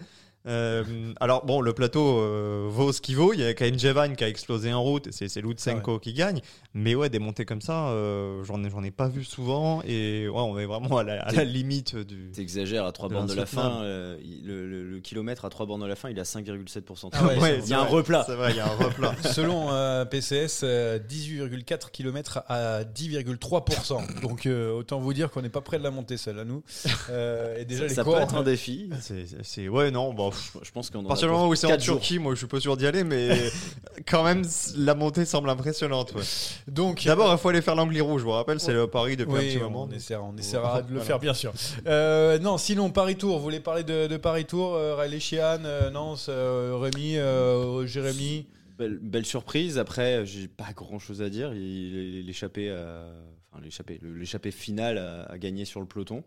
[0.47, 0.83] Euh,
[1.19, 3.33] alors bon, le plateau euh, vaut ce qu'il vaut.
[3.33, 5.07] Il y a Kain Jevan qui a explosé en route.
[5.11, 6.39] C'est c'est Lutsenko qui gagne.
[6.73, 9.81] Mais ouais, des montées comme ça, euh, j'en ai, j'en ai pas vu souvent.
[9.85, 12.31] Et ouais, on est vraiment à la, à la limite du.
[12.31, 13.81] T'exagères à trois bornes de la fin.
[13.83, 17.09] euh, le, le- le kilomètre à trois bornes de la fin, il a 5,7%.
[17.13, 18.23] Ah ouais, Ouais, il y a un replat.
[18.25, 19.13] C'est vrai, il y a un replat.
[19.33, 24.21] Selon euh, PCS, euh, 18,4 km à 10,3%.
[24.21, 26.63] Donc euh, autant vous dire qu'on n'est pas près de la montée celle-là, nous.
[27.09, 28.89] Euh, et déjà ça les ça peut être un défi.
[29.01, 30.31] C'est- c'est- ouais, non, bon.
[30.63, 31.97] Je pense qu'on en À a partir du pour moment où c'est en jours.
[31.99, 33.29] Turquie, moi je suis pas sûr d'y aller, mais
[34.07, 34.43] quand même
[34.77, 36.13] la montée semble impressionnante.
[36.13, 36.23] ouais.
[36.67, 39.35] Donc D'abord, il faut aller faire l'Angly Rouge, je vous rappelle, c'est le Paris depuis
[39.35, 39.87] un petit moment.
[39.89, 41.05] on essaiera, on essaiera de le Voilà.
[41.05, 41.53] faire bien sûr.
[41.87, 43.37] Euh, non, sinon Paris Tour.
[43.37, 47.85] Vous voulez parler de, de Paris Tour euh, Riley Sheehan, euh, Nance, euh, Rémi, euh,
[47.85, 48.47] Jérémy.
[48.77, 49.79] Belle, belle surprise.
[49.79, 51.51] Après, j'ai pas grand chose à dire.
[51.53, 53.07] Il- L'échappée, à-
[53.51, 56.23] enfin l'échappée, le- l'échappée finale a, a gagné sur le peloton.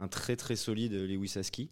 [0.00, 1.70] Un très très solide Lewis Aski,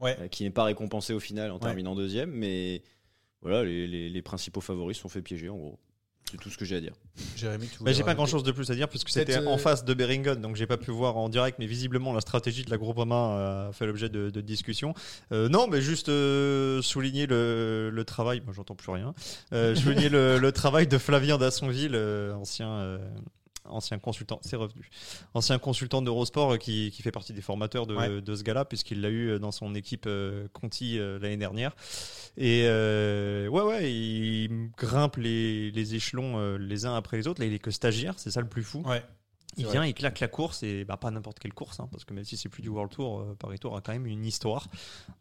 [0.00, 0.16] Ouais.
[0.20, 1.60] euh, qui n'est pas récompensé au final en Ouais.
[1.60, 2.82] terminant deuxième, mais
[3.42, 5.78] voilà, les, les- les principaux favoris sont fait piéger en gros.
[6.30, 6.92] C'est tout ce que j'ai à dire.
[7.36, 9.58] Jérémy, tu Bah, j'ai pas grand chose de plus à dire puisque c'était euh, en
[9.58, 12.70] face de Beringen donc j'ai pas pu voir en direct mais visiblement la stratégie de
[12.70, 14.94] la Groupama euh, a fait l'objet de, de discussions.
[15.32, 19.12] Euh, non mais juste euh, souligner le, le travail, moi j'entends plus rien,
[19.52, 22.98] Euh, souligner le, le travail de Flavien Dassonville, euh, ancien euh,
[23.64, 24.88] ancien consultant, c'est revenu,
[25.34, 28.20] ancien consultant d'Eurosport euh, qui, qui fait partie des formateurs de, Ouais.
[28.20, 31.74] de ce gars-là puisqu'il l'a eu dans son équipe euh, Conti euh, l'année dernière.
[32.36, 37.40] Et euh, ouais, ouais, il grimpe les, les échelons euh, les uns après les autres.
[37.40, 38.82] Là, il est que stagiaire, c'est ça le plus fou.
[38.86, 39.02] Ouais.
[39.56, 42.14] Il vient, il claque la course et bah, pas n'importe quelle course, hein, parce que
[42.14, 44.68] même si c'est plus du World Tour, euh, Paris Tour a quand même une histoire.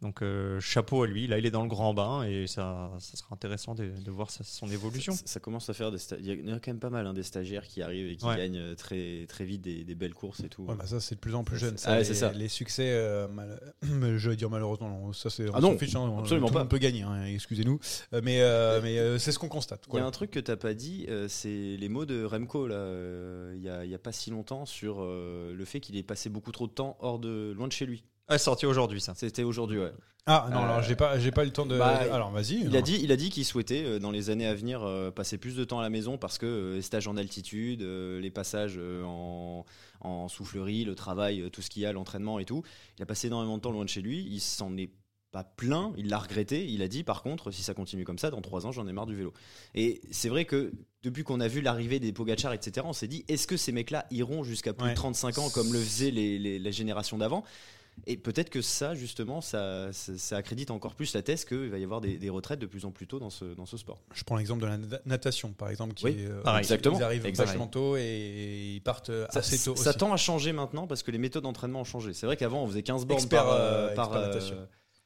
[0.02, 1.28] Donc euh, chapeau à lui.
[1.28, 4.30] Là, il est dans le grand bain et ça, ça sera intéressant de, de voir
[4.30, 5.14] sa- son évolution.
[5.14, 7.14] Ça, ça commence à faire des Il y a- en quand même pas mal hein,
[7.14, 8.38] des stagiaires qui arrivent et qui Ouais.
[8.38, 10.64] gagnent euh, très, très vite des, des belles courses et tout.
[10.64, 11.78] Ouais, bah ça c'est de plus en plus jeune.
[11.78, 12.32] Ça, ah les, c'est ça.
[12.32, 13.60] les succès, euh, mal...
[14.18, 16.54] je vais dire malheureusement, non, ça c'est on Ah non, fiche, hein, on- absolument tout
[16.54, 16.60] pas.
[16.60, 17.80] monde peut gagner, hein, excusez-nous,
[18.24, 19.86] mais euh, mais euh, c'est ce qu'on constate.
[19.92, 22.68] Il y a un truc que t'as pas dit, euh, c'est les mots de Remco
[22.68, 22.76] là.
[22.76, 25.96] euh, Il y, a, il y a pas si longtemps sur euh, le fait qu'il
[25.98, 28.04] ait passé beaucoup trop de temps hors de loin de chez lui.
[28.28, 29.14] Ah, sorti aujourd'hui, ça.
[29.16, 29.92] C'était aujourd'hui, ouais.
[30.28, 31.76] Ah non, Euh, alors j'ai pas j'ai pas eu le temps de.
[31.80, 32.62] bah, alors vas-y.
[32.62, 35.10] Il a dit, il a dit qu'il souhaitait euh, dans les années à venir euh,
[35.10, 38.20] passer plus de temps à la maison parce que euh, les stages en altitude, euh,
[38.20, 39.66] les passages euh, en,
[40.02, 42.62] en soufflerie, le travail, euh, tout ce qu'il y a, l'entraînement et tout.
[43.00, 44.24] Il a passé énormément de temps loin de chez lui.
[44.30, 44.92] Il s'en est
[45.32, 46.66] pas plein, il l'a regretté.
[46.66, 48.94] Il a dit par contre, si ça continue comme ça, dans trois ans, j'en ai
[48.94, 49.34] marre du vélo.
[49.76, 50.72] Et c'est vrai que
[51.04, 54.06] depuis qu'on a vu l'arrivée des Pogachar, etc., on s'est dit, est-ce que ces mecs-là
[54.12, 54.92] iront jusqu'à plus Ouais.
[54.92, 57.44] de 35 ans comme le faisaient les, les, les générations d'avant?
[58.08, 61.78] Et peut-être que ça, justement, ça, ça, ça accrédite encore plus la thèse qu'il va
[61.80, 64.02] y avoir des, des retraites de plus en plus tôt dans ce, dans ce sport.
[64.14, 66.60] Je prends l'exemple de la na- natation, par exemple, qui Oui, est, euh, pareil.
[66.62, 67.68] Exactement, Ils arrivent exactement.
[67.68, 69.76] tôt et ils partent euh, Ça, assez tôt.
[69.76, 70.00] ça aussi.
[70.00, 72.14] tend à changer maintenant parce que les méthodes d'entraînement ont changé.
[72.14, 74.40] C'est vrai qu'avant, on faisait 15 bornes Expert, par, euh, par, euh.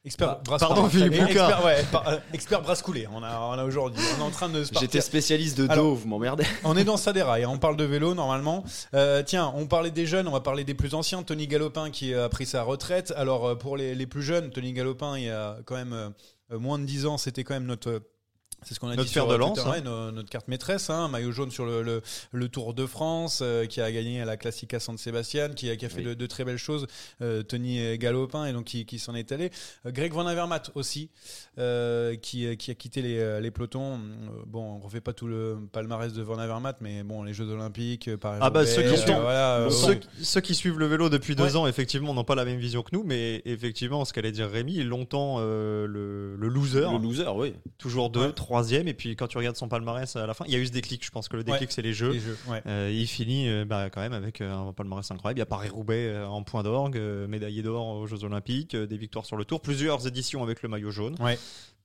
[0.06, 1.04] Expert Bah, brasse pardon, coulée.
[1.04, 1.48] Philippe Et Boucard.
[1.50, 3.08] Expert, ouais, par- euh, expert brasse coulée.
[3.10, 4.02] On a, on a aujourd'hui.
[4.16, 6.44] On est en train de se J'étais spécialiste de dos, Alors- vous m'emmerdez.
[6.64, 7.50] On est dans ça des rails, hein.
[7.50, 8.64] on parle de vélo normalement.
[8.92, 11.22] Euh, tiens, on parlait des jeunes, on va parler des plus anciens.
[11.22, 13.14] Tony Galopin qui a pris sa retraite.
[13.16, 16.58] Alors euh, pour les, les plus jeunes, Tony Galopin, il y a quand même euh,
[16.58, 18.02] moins de 10 ans, c'était quand même notre...
[18.64, 20.12] C'est ce qu'on a Notre dit fer sur de lance, Twitter, hein.
[20.12, 23.80] notre carte maîtresse, hein, maillot jaune sur le, le, le Tour de France, euh, qui
[23.80, 26.04] a gagné à la Classica San Sebastian, qui a, qui a fait Oui.
[26.04, 26.86] de, de très belles choses,
[27.22, 29.50] euh, Tony Galopin, et donc qui, qui s'en est allé.
[29.86, 31.10] Euh, Greg Van Avermaet aussi,
[31.58, 33.94] euh, qui, qui a quitté les, les pelotons.
[33.94, 33.98] Euh,
[34.46, 38.08] Bon, on refait pas tout le palmarès de Van Avermaet, mais bon, les Jeux Olympiques,
[38.22, 40.00] Ah bah, ceux qui sont- voilà, Ceux, bon.
[40.22, 41.56] ceux qui suivent le vélo depuis deux Ouais.
[41.56, 44.82] ans, effectivement, n'ont pas la même vision que nous, mais effectivement, ce qu'allait dire Rémi,
[44.84, 47.54] longtemps euh, le, le loser, Le loser, oui.
[47.78, 48.32] toujours deux, Ouais.
[48.54, 50.66] Troisième, et puis quand tu regardes son palmarès à la fin, il y a eu
[50.66, 51.04] ce déclic.
[51.04, 51.74] Je pense que le déclic, Ouais.
[51.74, 52.12] c'est les jeux.
[52.12, 52.62] Les Jeux, ouais.
[52.66, 55.38] Euh, il finit euh, bah, quand même avec euh, un palmarès incroyable.
[55.38, 56.96] Il y a Paris-Roubaix en point d'orgue,
[57.28, 60.90] médaillé d'or aux Jeux Olympiques, des victoires sur le Tour, plusieurs éditions avec le maillot
[60.90, 61.16] jaune.
[61.20, 61.38] Ouais.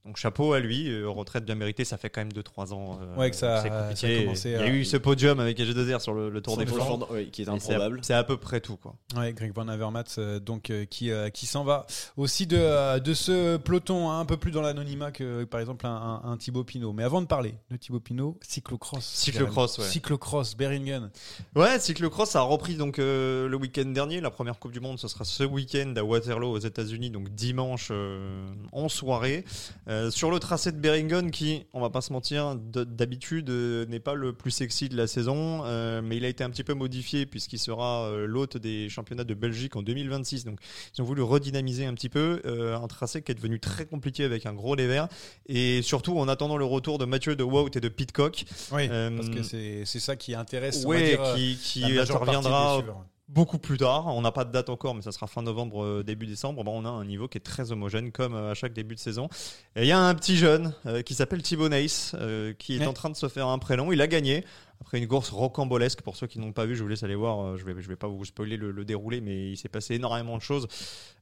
[0.10, 2.98] Donc chapeau à lui, euh, retraite bien méritée, ça fait quand même 2-3 ans.
[3.00, 4.10] euh, Ouais, que ça- c'est ça a
[4.50, 7.08] Il y a eu ce podium avec AG2R sur le, le Tour des Flandres.
[7.12, 8.00] Oui, qui est Et c'est à- improbable.
[8.02, 8.76] C'est à peu près tout.
[8.76, 8.96] quoi.
[9.16, 11.86] Ouais, Greg Van Avermaet, euh, donc euh, qui euh, qui s'en va
[12.18, 15.86] aussi de euh, de ce peloton hein, un peu plus dans l'anonymat que par exemple
[15.86, 15.92] un,
[16.24, 16.92] un, un Thibaut Pinot.
[16.92, 19.06] Mais avant de parler de Thibaut Pinot, cyclocross.
[19.06, 19.86] Cyclocross, ouais.
[19.86, 21.12] Cyclocross, Beringen.
[21.56, 24.22] Ouais, cyclocross ça a repris donc euh, le week-end dernier.
[24.22, 27.90] La première Coupe du Monde, ce sera ce week-end à Waterloo aux États-Unis, donc dimanche
[27.92, 29.46] euh, en soirée,
[29.88, 34.00] Euh, sur le tracé de Beringen qui, on va pas se mentir, d'habitude euh, n'est
[34.00, 36.74] pas le plus sexy de la saison, euh, mais il a été un petit peu
[36.74, 40.46] modifié puisqu'il sera euh, l'hôte des championnats de Belgique en 2026.
[40.46, 40.60] Donc
[40.98, 44.24] ils ont voulu redynamiser un petit peu euh, un tracé qui est devenu très compliqué
[44.24, 45.08] avec un gros dévers
[45.48, 48.46] et surtout en attendant le retour de Mathieu de Wout et de Pitcock.
[48.72, 50.84] Oui, Euh, parce que c'est ça qui intéresse.
[50.86, 52.82] on va Ouais, dire, euh, qui, qui interviendra.
[53.30, 54.08] Beaucoup plus tard.
[54.08, 56.64] On n'a pas de date encore, mais ça sera fin novembre, euh, début décembre.
[56.64, 59.00] Bon, on a un niveau qui est très homogène, comme euh, à chaque début de
[59.00, 59.30] saison.
[59.76, 62.80] Et il y a un petit jeune euh, qui s'appelle Thibaut Neis, euh, qui est
[62.80, 62.88] Ouais.
[62.88, 63.92] en train de se faire un prénom.
[63.92, 64.44] Il a gagné.
[64.82, 67.40] Après une course rocambolesque, pour ceux qui n'ont pas vu, je vous laisse aller voir.
[67.46, 69.96] euh, Je vais, je vais pas vous spoiler le, le déroulé, mais il s'est passé
[69.96, 70.68] énormément de choses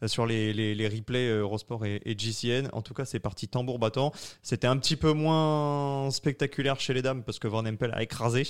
[0.03, 2.69] euh, sur les, les, les replays euh, Eurosport et, et GCN.
[2.73, 4.11] En tout cas, c'est parti tambour battant.
[4.43, 8.43] C'était un petit peu moins spectaculaire chez les dames parce que Van Empel a écrasé.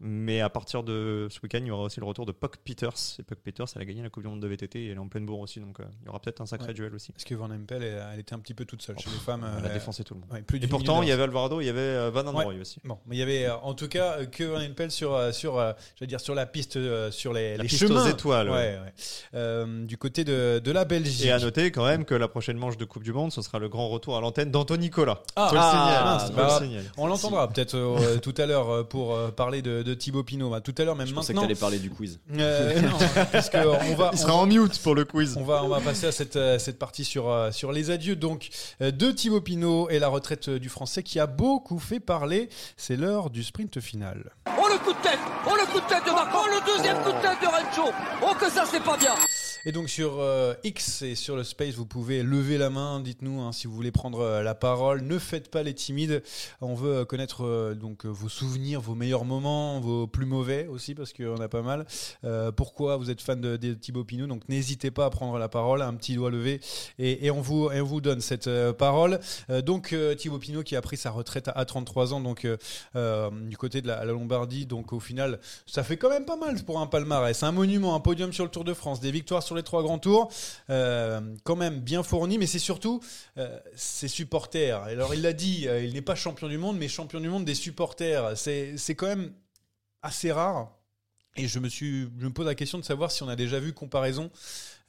[0.00, 2.92] Mais à partir de ce week-end, il y aura aussi le retour de Puck Peters.
[3.18, 4.98] Et Puck Peters, elle a gagné la Coupe du Monde de VTT et elle est
[4.98, 5.60] en pleine bourre aussi.
[5.60, 6.74] Donc euh, il y aura peut-être un sacré Ouais.
[6.74, 7.12] duel aussi.
[7.12, 9.46] Parce que Van Empel, elle, elle était un petit peu toute seule chez les femmes.
[9.58, 10.30] Elle a défoncé tout le monde.
[10.32, 12.80] ouais, plus Et pourtant, il y avait Alvarado, il y avait Van Androoy aussi.
[12.84, 15.72] Bon, mais il y avait en tout cas que Van Empel sur, euh, sur, euh,
[15.96, 18.04] je veux dire, sur la piste, euh, sur les, La les piste chemins.
[18.04, 18.54] aux étoiles, ouais.
[18.54, 18.92] Ouais, ouais.
[19.34, 21.26] Euh, du côté de, de la Belgique.
[21.26, 23.58] Et à noter quand même que la prochaine manche de Coupe du Monde, ce sera
[23.58, 25.22] le grand retour à l'antenne d'Anthony Nicolas.
[25.36, 26.62] Ah, Faut ah, le bah.
[26.98, 30.50] On l'entendra peut-être euh, tout à l'heure pour euh, parler de, de Thibaut Pinot.
[30.50, 31.48] Bah, tout à l'heure, même Je pensais que maintenant.
[31.48, 32.20] t'allais parler du quiz.
[32.44, 35.36] Euh, non, on va, Il on sera en mute pour le quiz.
[35.38, 38.48] On va, on va passer à cette, cette partie sur, sur les adieux donc
[38.80, 42.48] de Thibaut Pinot et la retraite du Français qui a beaucoup fait parler.
[42.76, 44.30] C'est l'heure du sprint final.
[44.46, 45.18] Oh le coup de tête.
[45.46, 46.38] Oh le coup de tête de Marco.
[46.42, 49.14] Oh le deuxième coup de tête de Rencho Oh que ça c'est pas bien
[49.66, 53.00] Et donc sur euh, X et sur le Space, vous pouvez lever la main.
[53.00, 55.00] Dites-nous hein, si vous voulez prendre euh, la parole.
[55.00, 56.22] Ne faites pas les timides.
[56.60, 61.14] On veut euh, connaître donc vos souvenirs, vos meilleurs moments, vos plus mauvais aussi parce
[61.14, 61.86] qu'on a pas mal.
[62.56, 64.26] Pourquoi vous êtes fan de, Thibaut Pinot?
[64.26, 66.60] Donc n'hésitez pas à prendre la parole, un petit doigt levé
[66.98, 69.18] et, on vous on vous donne cette parole.
[69.64, 72.46] Donc Thibaut Pinot qui a pris sa retraite à, à 33 ans donc
[72.94, 74.66] du côté de la, la Lombardie.
[74.66, 78.00] Donc au final, ça fait quand même pas mal pour un palmarès, un monument, un
[78.00, 80.30] podium sur le Tour de France, des victoires sur les trois grands tours,
[80.70, 83.00] euh, quand même bien fourni, mais c'est surtout
[83.38, 84.82] euh, ses supporters.
[84.82, 87.44] Alors il l'a dit, euh, il n'est pas champion du monde, mais champion du monde
[87.44, 88.36] des supporters.
[88.36, 89.32] C'est c'est quand même
[90.02, 90.70] assez rare.
[91.36, 93.58] Et je me suis, je me pose la question de savoir si on a déjà
[93.58, 94.30] vu comparaison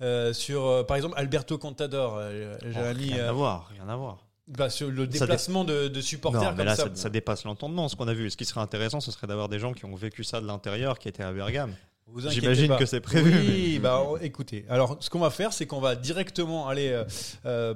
[0.02, 2.20] euh, sur, par exemple, Alberto Contador.
[2.22, 4.20] Oh, rien à voir, rien à voir.
[4.48, 6.84] bah, sur le dé- déplacement de, de supporters Non, comme mais là, ça.
[6.84, 8.30] ça, ça dépasse l'entendement, ce qu'on a vu.
[8.30, 11.00] Ce qui serait intéressant, ce serait d'avoir des gens qui ont vécu ça de l'intérieur,
[11.00, 11.74] qui étaient à Bergame.
[12.28, 13.34] J'imagine que c'est prévu.
[13.36, 14.64] Oui, bah écoutez.
[14.70, 17.04] Alors, ce qu'on va faire, c'est qu'on va directement aller euh,
[17.46, 17.74] euh,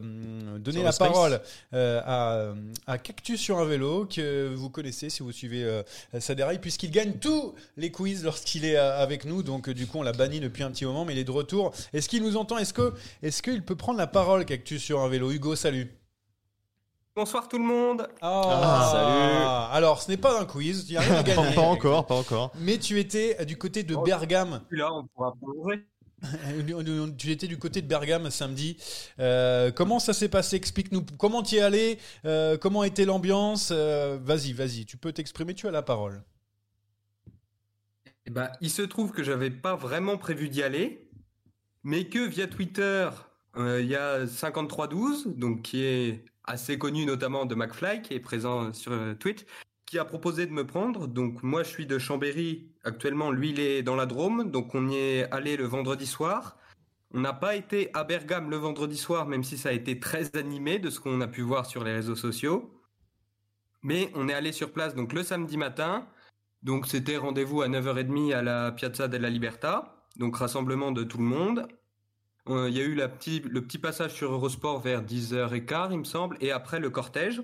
[0.59, 1.41] donner la parole
[1.73, 2.53] euh, à,
[2.85, 5.81] à Cactus sur un vélo que vous connaissez si vous suivez euh,
[6.19, 9.41] Saderaï, puisqu'il gagne tous les quiz lorsqu'il est avec nous.
[9.41, 11.73] Donc, du coup, on l'a banni depuis un petit moment, mais il est de retour.
[11.91, 12.59] Est-ce qu'il nous entend?
[12.59, 15.31] Est-ce que, est-ce qu'il peut prendre la parole, Cactus sur un vélo?
[15.31, 15.91] Hugo, salut.
[17.15, 18.07] Bonsoir tout le monde.
[18.21, 19.75] Ah, salut.
[19.75, 21.55] Alors, ce n'est pas un quiz, il n'y a rien à pas, gagner.
[21.55, 22.51] pas encore, pas encore.
[22.59, 24.03] Mais tu étais du côté de Oh.
[24.03, 24.61] Bergame.
[24.71, 25.85] Là, on pourra prolonger.
[27.17, 28.77] Tu étais du côté de Bergame samedi.
[29.19, 30.57] Euh, comment ça s'est passé?
[30.57, 31.05] Explique-nous.
[31.17, 31.97] Comment tu y es allé?
[32.25, 33.69] Euh, Comment était l'ambiance?
[33.71, 34.85] Euh, Vas-y, vas-y.
[34.85, 35.53] Tu peux t'exprimer.
[35.55, 36.21] Tu as la parole.
[38.25, 41.09] Eh ben, il se trouve que j'avais pas vraiment prévu d'y aller,
[41.83, 43.09] mais que via Twitter,
[43.55, 48.19] euh, il y a 5312, donc qui est assez connu notamment de McFly, qui est
[48.19, 49.45] présent sur euh, Twitch,
[49.85, 51.07] qui a proposé de me prendre.
[51.07, 53.31] Donc moi, je suis de Chambéry actuellement.
[53.31, 56.57] Lui, il est dans la Drôme, donc on y est allé le vendredi soir.
[57.11, 60.35] On n'a pas été à Bergame le vendredi soir, même si ça a été très
[60.35, 62.71] animé de ce qu'on a pu voir sur les réseaux sociaux.
[63.81, 66.07] Mais on est allé sur place donc le samedi matin.
[66.61, 71.23] Donc c'était rendez-vous à 9h30 à la Piazza della Libertà, donc rassemblement de tout le
[71.23, 71.67] monde.
[72.49, 75.99] Euh, Il y a eu la petit, le petit passage sur Eurosport vers 10h15 il
[75.99, 77.41] me semble, et après le cortège,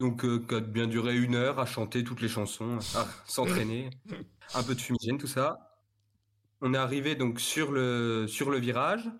[0.00, 3.90] donc euh, qui a bien duré une heure à chanter toutes les chansons, à s'entraîner,
[4.54, 5.78] un peu de fumigène, tout ça.
[6.62, 9.10] On est arrivé donc sur le, sur le virage,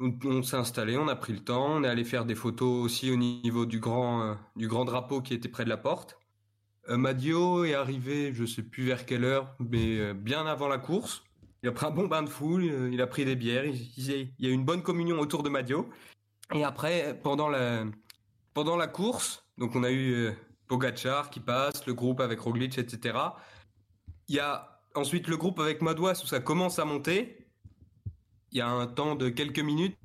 [0.00, 2.84] on, on s'est installé, on a pris le temps, on est allé faire des photos
[2.84, 6.18] aussi au niveau du grand, euh, du grand drapeau qui était près de la porte.
[6.88, 11.24] Euh, Madio est arrivé, je sais plus vers quelle heure, mais bien avant la course.
[11.62, 13.74] Il a pris un bon bain de foule, euh, il a pris des bières, il,
[13.96, 15.88] il y a- eu une bonne communion autour de Madio.
[16.52, 17.84] Et après, pendant la,
[18.52, 20.32] pendant la course, donc on a eu euh,
[20.66, 23.16] Pogacar qui passe, le groupe avec Roglic, etc.
[24.28, 27.46] Il y a ensuite le groupe avec Madouas où ça commence à monter.
[28.50, 29.96] Il y a un temps de quelques minutes.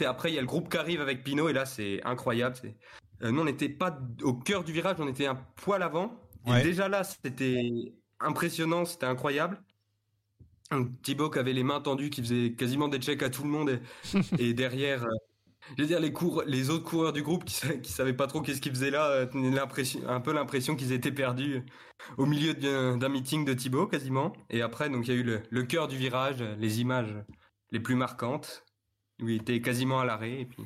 [0.00, 2.56] Et après, il y a le groupe qui arrive avec Pinot, et là, c'est incroyable.
[3.22, 6.20] euh, nous, on n'était pas au cœur du virage, on était un poil avant.
[6.46, 9.60] Et déjà là, c'était impressionnant, c'était incroyable.
[11.02, 13.70] Thibaut qui avait les mains tendues, qui faisait quasiment des checks à tout le monde.
[13.70, 13.80] Et,
[14.50, 15.10] et derrière, euh,
[15.76, 18.40] je veux dire, les, cours, les autres coureurs du groupe qui, qui savaient pas trop
[18.40, 21.62] qu'est-ce qu'ils faisaient là, euh, l'impression, un peu l'impression qu'ils étaient perdus
[22.18, 24.32] au milieu d'un meeting de Thibaut quasiment.
[24.50, 27.14] Et après, donc il y a eu le, le cœur du virage, les images
[27.70, 28.64] les plus marquantes,
[29.22, 30.40] où il était quasiment à l'arrêt.
[30.40, 30.64] Et puis,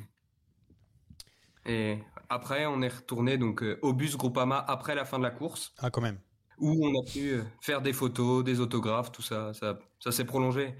[1.65, 5.31] et après, on est retourné donc euh, au bus Groupama après la fin de la
[5.31, 6.19] course, Ah, quand même.
[6.59, 9.53] Où on a pu faire des photos, des autographes, tout ça.
[9.53, 10.75] Ça, ça s'est prolongé.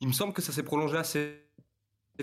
[0.00, 1.50] Il me semble que ça s'est prolongé assez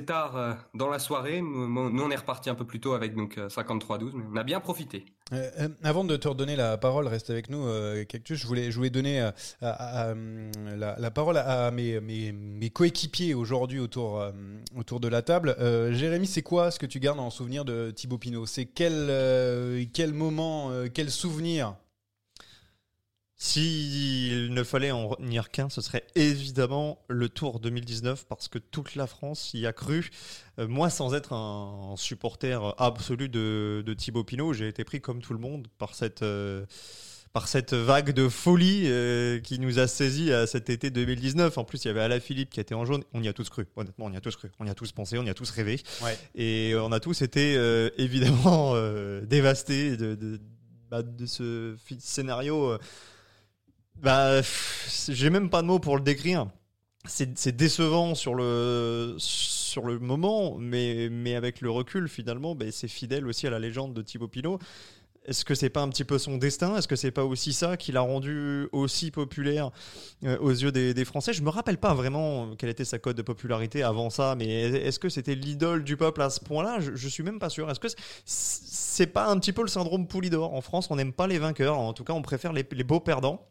[0.05, 1.41] tard euh, dans la soirée.
[1.41, 4.43] Nous, on est reparti un peu plus tôt avec donc euh, 53-12, mais on a
[4.43, 5.05] bien profité.
[5.33, 7.65] Euh, avant de te redonner la parole, reste avec nous,
[8.07, 8.39] Cactus.
[8.39, 9.19] Je voulais, je voulais donner
[9.61, 10.13] à-
[10.77, 14.23] la, parole à mes, mes, coéquipiers aujourd'hui autour,
[14.77, 15.55] autour de la table.
[15.91, 18.45] Jérémy, c'est quoi ce que tu gardes en souvenir de Thibaut Pinot?
[18.45, 21.75] C'est quel, quel moment, quel souvenir?
[23.39, 28.95] S'il ne fallait en retenir qu'un, ce serait évidemment le Tour 2019 parce que toute
[28.95, 30.09] la France y a cru.
[30.57, 35.21] Euh, moi, sans être un, supporter absolu de, de Thibaut Pinot, j'ai été pris comme
[35.21, 36.65] tout le monde par cette, euh,
[37.31, 41.59] par cette vague de folie euh, qui nous a saisi à cet été 2019.
[41.59, 43.03] En plus, il y avait Alaphilippe qui était en jaune.
[43.13, 43.67] On y a tous cru.
[43.75, 44.49] Honnêtement, on y a tous cru.
[44.57, 45.19] On y a tous pensé.
[45.19, 45.79] On y a tous rêvé.
[46.01, 46.17] Ouais.
[46.33, 47.53] Et on a tous été
[47.99, 48.73] évidemment
[49.21, 50.39] dévastés de, de,
[50.89, 52.79] bah, de ce scénario.
[54.01, 54.41] Bah,
[55.09, 56.47] j'ai même pas de mots pour le décrire.
[57.07, 62.89] C'est décevant sur le, sur le moment, mais, mais avec le recul, finalement, bah, c'est
[62.89, 64.59] fidèle aussi à la légende de Thibaut Pinot.
[65.25, 66.77] Est-ce que c'est pas un petit peu son destin?
[66.77, 69.71] Est-ce que c'est pas aussi ça qui l'a rendu aussi populaire
[70.25, 71.33] euh, aux yeux des, Français?
[71.33, 74.99] Je me rappelle pas vraiment quelle était sa cote de popularité avant ça, mais est-ce
[74.99, 76.79] que c'était l'idole du peuple à ce point-là?
[76.79, 77.69] Je, je suis même pas sûr.
[77.69, 77.87] Est-ce que
[78.25, 80.53] c'est- pas un petit peu le syndrome Poulidor?
[80.53, 81.77] En France, on n'aime pas les vainqueurs.
[81.77, 83.45] En tout cas, on préfère les beaux perdants.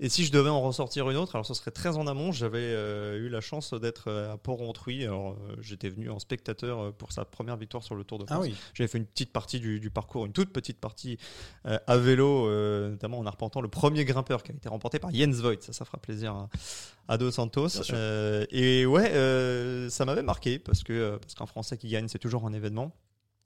[0.00, 2.32] Et si je devais en ressortir une autre, alors ce serait très en amont.
[2.32, 5.04] J'avais euh, eu la chance d'être euh, à Port-Rontruy.
[5.04, 8.24] Alors euh, j'étais venu en spectateur euh, pour sa première victoire sur le Tour de
[8.28, 8.46] Ah France.
[8.46, 8.54] oui.
[8.74, 11.18] J'avais fait une petite partie du, du parcours, une toute petite partie
[11.66, 12.48] euh, à vélo,
[12.90, 15.60] notamment en arpentant le premier grimpeur qui a été remporté par Jens Voigt.
[15.60, 16.48] Ça, ça fera plaisir à,
[17.08, 17.68] à Dos Santos.
[18.50, 22.52] Et ouais, ça m'avait marqué parce que parce qu'un Français qui gagne, c'est toujours un
[22.52, 22.92] événement.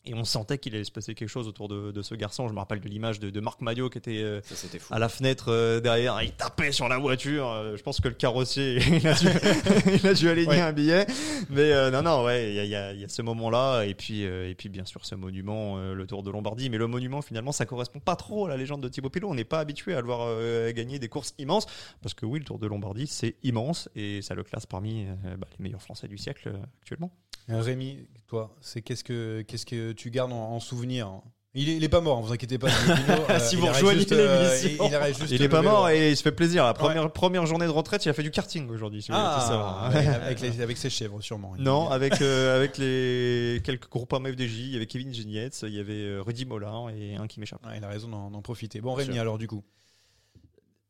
[0.05, 2.49] Et on sentait qu'il allait se passer quelque chose autour de, de ce garçon.
[2.49, 4.95] Je me rappelle de l'image de, de Marc Maillot qui était euh, Ça, c'était fou.
[4.95, 7.49] à la fenêtre euh, derrière, il tapait sur la voiture.
[7.49, 9.27] Euh, je pense que le carrossier, il a dû,
[9.95, 10.61] il a dû aligner Ouais.
[10.61, 11.05] un billet.
[11.51, 13.21] Mais euh, non, non, ouais, il y a, il y a- il y a ce
[13.23, 13.83] moment-là.
[13.85, 16.71] Et puis, euh, et puis, bien sûr, ce monument, euh, le Tour de Lombardie.
[16.71, 19.29] Mais le monument, finalement, ça correspond pas trop à la légende de Thibaut Pinot.
[19.29, 21.67] On n'est pas habitué à le voir euh, gagner des courses immenses.
[22.01, 23.91] Parce que oui, le Tour de Lombardie, c'est immense.
[23.95, 27.11] Et ça le classe parmi euh, bah, les meilleurs Français du siècle euh, actuellement.
[27.51, 31.21] Rémi, toi, c'est qu'est-ce que qu'est-ce que tu gardes en, en souvenir
[31.55, 32.69] il est, il est pas mort, vous inquiétez pas.
[33.31, 34.85] Euh, Si il vous rejoignez euh, l'émission.
[34.87, 35.71] il, il Il est pas vélo.
[35.73, 36.65] mort et il se fait plaisir.
[36.65, 39.03] La première, première journée de retraite, il a fait du karting aujourd'hui.
[39.03, 39.11] si.
[39.13, 41.55] Ah, avec, avec les- avec ses chèvres, sûrement.
[41.59, 45.75] Non, avec, euh, avec les quelques groupes en FDJ, il y avait Kevin Genietz, il
[45.75, 47.65] y avait euh, Rudy Mollin et un qui m'échappe.
[47.67, 48.81] Ouais, il a raison d'en profiter.
[48.81, 49.65] Bon, Rémi, alors, du coup.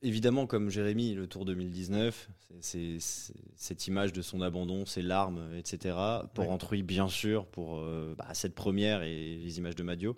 [0.01, 5.03] Évidemment, comme Jérémy, le Tour 2019, c'est- c'est c'est- cette image de son abandon, ses
[5.03, 5.97] larmes, etc.
[6.35, 6.51] Pour Ouais.
[6.53, 10.17] Entruy, bien sûr, pour euh, bah, cette première et les images de Madio.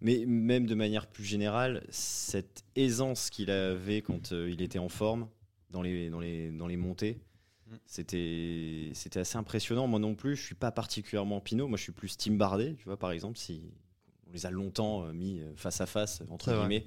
[0.00, 4.88] Mais même de manière plus générale, cette aisance qu'il avait quand euh, il était en
[4.88, 5.28] forme
[5.70, 7.20] dans les, dans les, dans les montées,
[7.70, 7.74] Mm.
[7.86, 9.86] c'était c'était assez impressionnant.
[9.86, 11.68] Moi non plus, je suis pas particulièrement Pinot.
[11.68, 13.62] Moi, je suis plus Tim Bardet, tu vois, par exemple, si
[14.28, 16.84] on les a longtemps euh, mis face à face, entre vrai.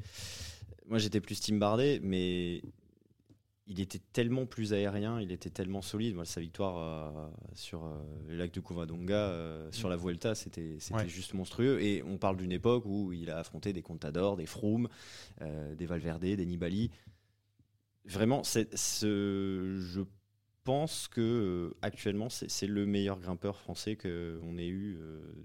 [0.87, 2.61] Moi, j'étais plus Bardet, mais
[3.69, 6.23] il était tellement plus aérien, il était tellement solide.
[6.23, 7.97] Sa victoire euh, sur euh,
[8.27, 11.07] le lac de Covadonga, euh, sur la Vuelta, c'était Ouais.
[11.09, 11.81] juste monstrueux.
[11.81, 14.87] Et on parle d'une époque où il a affronté des Contador, des Froome,
[15.41, 16.89] euh, des Valverde, des Nibali.
[18.05, 20.01] Vraiment, c'est- ce, je
[20.63, 25.35] pense que actuellement, c'est le meilleur grimpeur français qu'on ait eu de-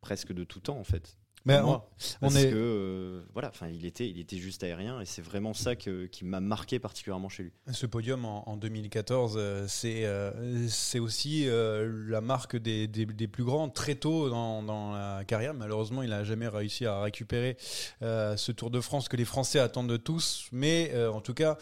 [0.00, 1.18] presque de tout temps, en fait.
[1.46, 1.88] Mais on, moi,
[2.20, 2.50] on parce est...
[2.50, 6.06] que euh, voilà, enfin, il était, il était juste aérien et c'est vraiment ça que,
[6.06, 7.52] qui m'a marqué particulièrement chez lui.
[7.72, 13.06] Ce podium en, en 2014, euh, c'est euh, c'est aussi euh, la marque des, des,
[13.06, 15.54] des, plus grands très tôt dans, dans la carrière.
[15.54, 17.56] Malheureusement, il n'a jamais réussi à récupérer
[18.02, 21.56] euh, ce Tour de France que les Français attendent tous, mais euh, en tout cas,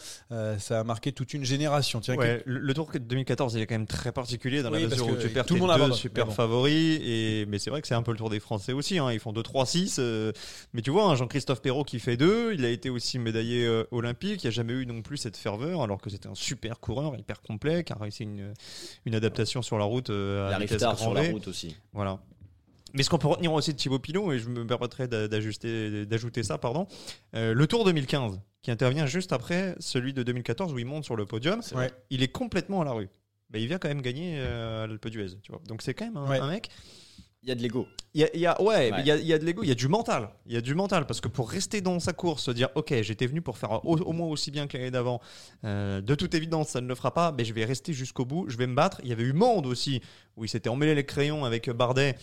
[0.57, 1.99] ça a marqué toute une génération.
[1.99, 4.87] Tiens, ouais, le, Tour de 2014, il est quand même très particulier dans oui, la
[4.89, 6.31] mesure où tu perds tout tes le monde deux super bon.
[6.31, 8.97] favoris et mais c'est vrai que c'est un peu le Tour des Français aussi.
[8.97, 9.11] Hein.
[9.11, 9.65] Ils font deux trois
[9.99, 10.31] euh,
[10.73, 13.83] mais tu vois, hein, Jean-Christophe Perrault qui fait 2, il a été aussi médaillé euh,
[13.91, 16.79] olympique, il n'y a jamais eu non plus cette ferveur, alors que c'était un super
[16.79, 20.09] coureur, hyper complet, qui a réussi une, adaptation sur la route.
[20.09, 21.75] Euh, à la vitesse tard sur la route aussi.
[21.93, 22.19] Voilà.
[22.93, 26.57] Mais ce qu'on peut retenir aussi de Thibaut Pinot, et je me permettrai d'ajouter ça,
[26.57, 26.87] pardon,
[27.33, 31.25] le Tour 2015, qui intervient juste après celui de 2014 où il monte sur le
[31.25, 31.91] podium, est ouais.
[32.09, 33.09] il est complètement à la rue.
[33.49, 35.37] Bah, il vient quand même gagner euh, à l'Alpe d'Huez.
[35.67, 36.69] Donc c'est quand même un mec
[37.45, 37.87] il y a de l'ego.
[38.15, 39.61] Il y a, il y a- ouais, il y a, il y a de l'ego,
[39.61, 40.29] il y a du mental.
[40.47, 42.91] Il y a du mental parce que pour rester dans sa course, se dire ok,
[43.03, 45.21] j'étais venu pour faire au, au moins aussi bien que l'année d'avant.
[45.63, 48.45] euh, de toute évidence, ça ne le fera pas, mais je vais rester jusqu'au bout.
[48.49, 48.99] Je vais me battre.
[49.03, 50.01] Il y avait eu Monde aussi
[50.35, 52.15] où il s'était emmêlé les crayons avec Bardet.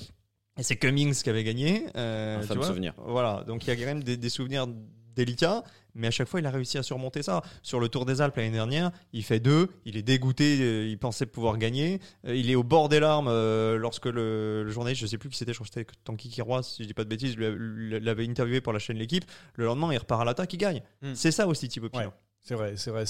[0.58, 1.86] Et c'est Cummings qui avait gagné.
[1.96, 2.68] euh, Un tu fameux vois.
[2.68, 2.92] souvenir.
[3.06, 4.66] Voilà, donc il y a quand même des, des souvenirs
[5.14, 5.62] délicats,
[5.94, 7.42] mais à chaque fois il a réussi à surmonter ça.
[7.62, 10.98] Sur le Tour des Alpes l'année dernière, il fait deux, il est dégoûté, euh, il
[10.98, 15.02] pensait pouvoir gagner, Euh, il est au bord des larmes euh, lorsque le, le journaliste,
[15.02, 17.04] je sais plus qui c'était, je crois que c'était Tanguy Kirois, si je dis pas
[17.04, 19.24] de bêtises, l'avait interviewé pour la chaîne L'équipe.
[19.54, 20.82] Le lendemain, il repart à l'attaque, il gagne.
[21.02, 21.14] Mm.
[21.14, 22.04] C'est ça aussi Thibaut Pinot.
[22.04, 22.12] Ouais.
[22.44, 23.04] C'est vrai, c'est vrai.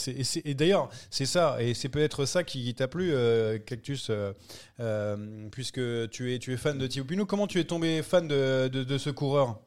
[0.44, 4.32] Et, d'ailleurs, c'est ça, et c'est peut-être ça qui t'a plu, euh, Cactus, euh,
[4.78, 7.24] euh, puisque tu es, tu es fan de Thibaut Pinot.
[7.24, 9.58] Comment tu es tombé fan de, de, de ce coureur?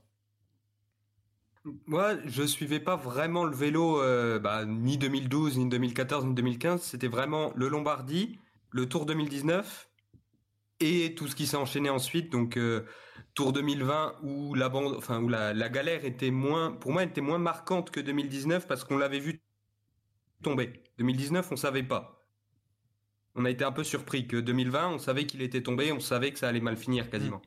[1.88, 6.82] Moi, je suivais pas vraiment le vélo, euh, bah, ni 2012, ni 2014, ni 2015.
[6.82, 9.90] C'était vraiment le Lombardie, le Tour 2019
[10.82, 12.32] et tout ce qui s'est enchaîné ensuite.
[12.32, 12.86] Donc, euh,
[13.34, 17.22] Tour 2020 où la bande, enfin où la, la galère était moins, pour moi, était
[17.22, 19.42] moins marquante que 2019 parce qu'on l'avait vu
[20.44, 20.84] tomber.
[21.00, 22.28] 2019, on savait pas.
[23.34, 26.32] On a été un peu surpris que 2020, on savait qu'il était tombé, on savait
[26.32, 27.42] que ça allait mal finir quasiment.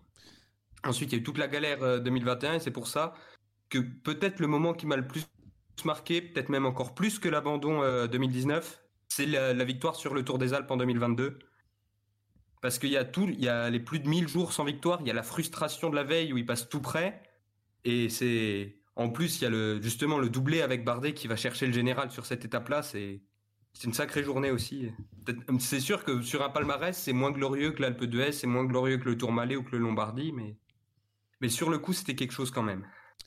[0.85, 3.14] Ensuite, il y a eu toute la galère euh, 2021 et c'est pour ça
[3.69, 5.27] que peut-être le moment qui m'a le plus
[5.85, 10.39] marqué, peut-être même encore plus que l'abandon euh, 2019, c'est la, victoire sur le Tour
[10.39, 11.39] des Alpes en 2022.
[12.61, 15.01] Parce qu'il y a tout, il y a les plus de 1000 jours sans victoire,
[15.01, 17.23] il y a la frustration de la veille où il passe tout près.
[17.85, 21.37] Et c'est, en plus, il y a le, justement le doublé avec Bardet qui va
[21.37, 22.83] chercher le général sur cette étape-là.
[22.83, 23.21] C'est,
[23.85, 24.91] une sacrée journée aussi.
[25.61, 28.99] C'est sûr que sur un palmarès, c'est moins glorieux que l'Alpe d'Huez, c'est moins glorieux
[28.99, 30.57] que le Tourmalet ou que le Lombardie, mais,
[31.41, 32.85] mais sur le coup, c'était quelque chose quand même.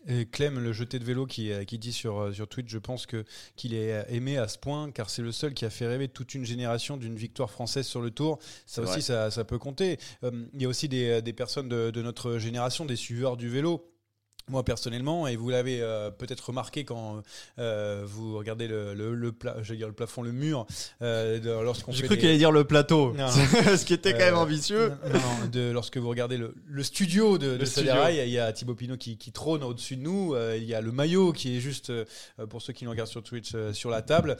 [0.07, 2.79] Et Clem, le jeté de vélo, qui, euh, qui dit sur, euh, sur Twitch, je
[2.79, 3.23] pense que
[3.55, 6.07] qu'il est euh, aimé à ce point, car c'est le seul qui a fait rêver
[6.07, 8.39] toute une génération d'une victoire française sur le Tour.
[8.65, 9.99] Ça aussi, ça, ça peut compter.
[10.23, 13.47] Euh, Il y a aussi des, des personnes de, de notre génération, des suiveurs du
[13.47, 13.90] vélo.
[14.51, 17.23] Moi personnellement, et vous l'avez euh, peut-être remarqué quand
[17.57, 20.67] euh, vous regardez le, le, le, pla- j'allais dire le plafond, le mur,
[21.01, 23.15] euh, lorsqu'on J'ai cru des- qu'il allait dire le plateau.
[23.77, 24.89] Ce qui était quand même Euh, ambitieux.
[25.05, 27.93] Non, non, de, lorsque vous regardez le, le studio de, de studio.
[28.09, 30.35] Il y a Thibaut Pinot qui, qui trône au-dessus de nous.
[30.57, 31.91] il y a le maillot qui est juste,
[32.49, 34.35] pour ceux qui nous regardent sur Twitch, sur la table.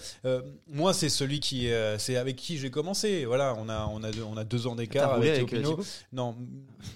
[0.67, 3.23] Moi, c'est celui qui, c'est avec qui j'ai commencé.
[3.25, 5.83] Voilà, on a, on a, deux, on a deux ans d'écart avec, avec, Thibaut Pinot.
[6.11, 6.35] Non,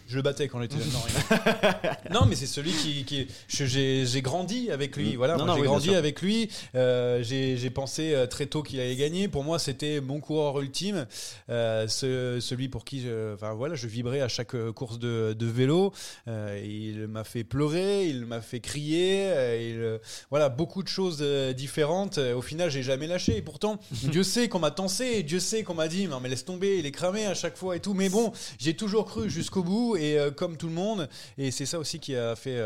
[0.07, 2.11] je le battais quand j'étais jeune.
[2.11, 5.13] Non, mais c'est celui qui, qui j'ai grandi avec lui.
[5.13, 5.17] Mm.
[5.17, 6.49] Voilà, j'ai oui, grandi avec lui.
[6.75, 9.27] Euh, j'ai pensé euh, très tôt qu'il allait gagner.
[9.27, 11.07] Pour moi, c'était mon coureur ultime.
[11.49, 15.45] Euh, ce- celui pour qui je, enfin voilà, je vibrais à chaque course de, de
[15.45, 15.93] vélo.
[16.27, 19.29] Euh, il m'a fait pleurer, il m'a fait crier,
[19.61, 19.99] il,
[20.29, 21.21] voilà, beaucoup de choses
[21.55, 22.17] différentes.
[22.17, 23.37] Au final, j'ai jamais lâché.
[23.37, 26.45] Et pourtant, Dieu sait qu'on m'a tensé, Dieu sait qu'on m'a dit, non mais laisse
[26.45, 27.93] tomber, il est cramé à chaque fois et tout.
[27.93, 31.07] Mais bon, j'ai toujours cru jusqu'au bout et comme tout le monde.
[31.37, 32.59] Et c'est ça aussi qui a fait.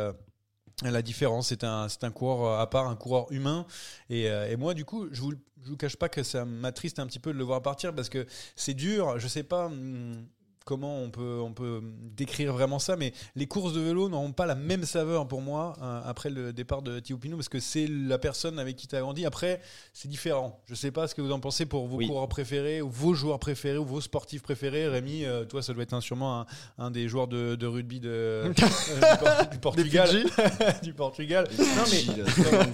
[0.86, 3.65] Euh, la différence, c'est un, c'est un coureur à part, un coureur humain.
[4.09, 6.99] Et, euh, et moi, du coup, je vous, je vous cache pas que ça m'attriste
[6.99, 8.25] un petit peu de le voir partir parce que
[8.55, 9.19] c'est dur.
[9.19, 10.25] Je sais pas hum,
[10.70, 11.82] comment on peut, on peut
[12.15, 15.74] décrire vraiment ça, mais les courses de vélo n'auront pas la même saveur pour moi
[15.82, 18.95] euh, après le départ de Thibaut Pinot parce que c'est la personne avec qui tu
[18.95, 19.26] as grandi.
[19.26, 19.61] Après,
[19.93, 20.61] c'est différent.
[20.67, 22.07] Je sais pas ce que vous en pensez pour vos Oui.
[22.07, 24.88] coureurs préférés ou vos joueurs préférés ou vos sportifs préférés.
[24.88, 26.45] Rémi, euh, toi, ça doit être un- sûrement un,
[26.78, 29.57] un des joueurs de, de rugby de, euh, du, Por- du
[29.89, 30.24] Portugal.
[30.84, 31.47] du Portugal.
[31.57, 32.03] Non, mais,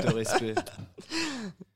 [0.09, 0.55] de respect.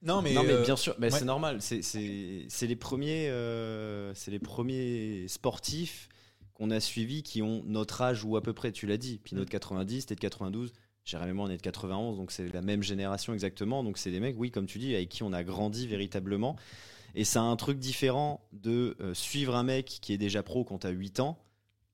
[0.02, 1.20] Non, mais, non mais euh, bien sûr, mais ouais.
[1.20, 1.60] c'est normal.
[1.62, 6.10] C'est les premiers, euh, c'est les premiers sportifs
[6.54, 8.72] qu'on a suivis qui ont notre âge ou à peu près.
[8.72, 9.20] Tu l'as dit.
[9.20, 10.74] Pinot de 90, t'es de 92.
[11.06, 13.84] Jérémy on est de 91, donc c'est la même génération exactement.
[13.84, 16.56] Donc c'est des mecs, oui, comme tu dis, avec qui on a grandi véritablement.
[17.16, 20.80] Et c'est un truc différent de euh, suivre un mec qui est déjà pro quand
[20.80, 21.40] t'as 8 ans,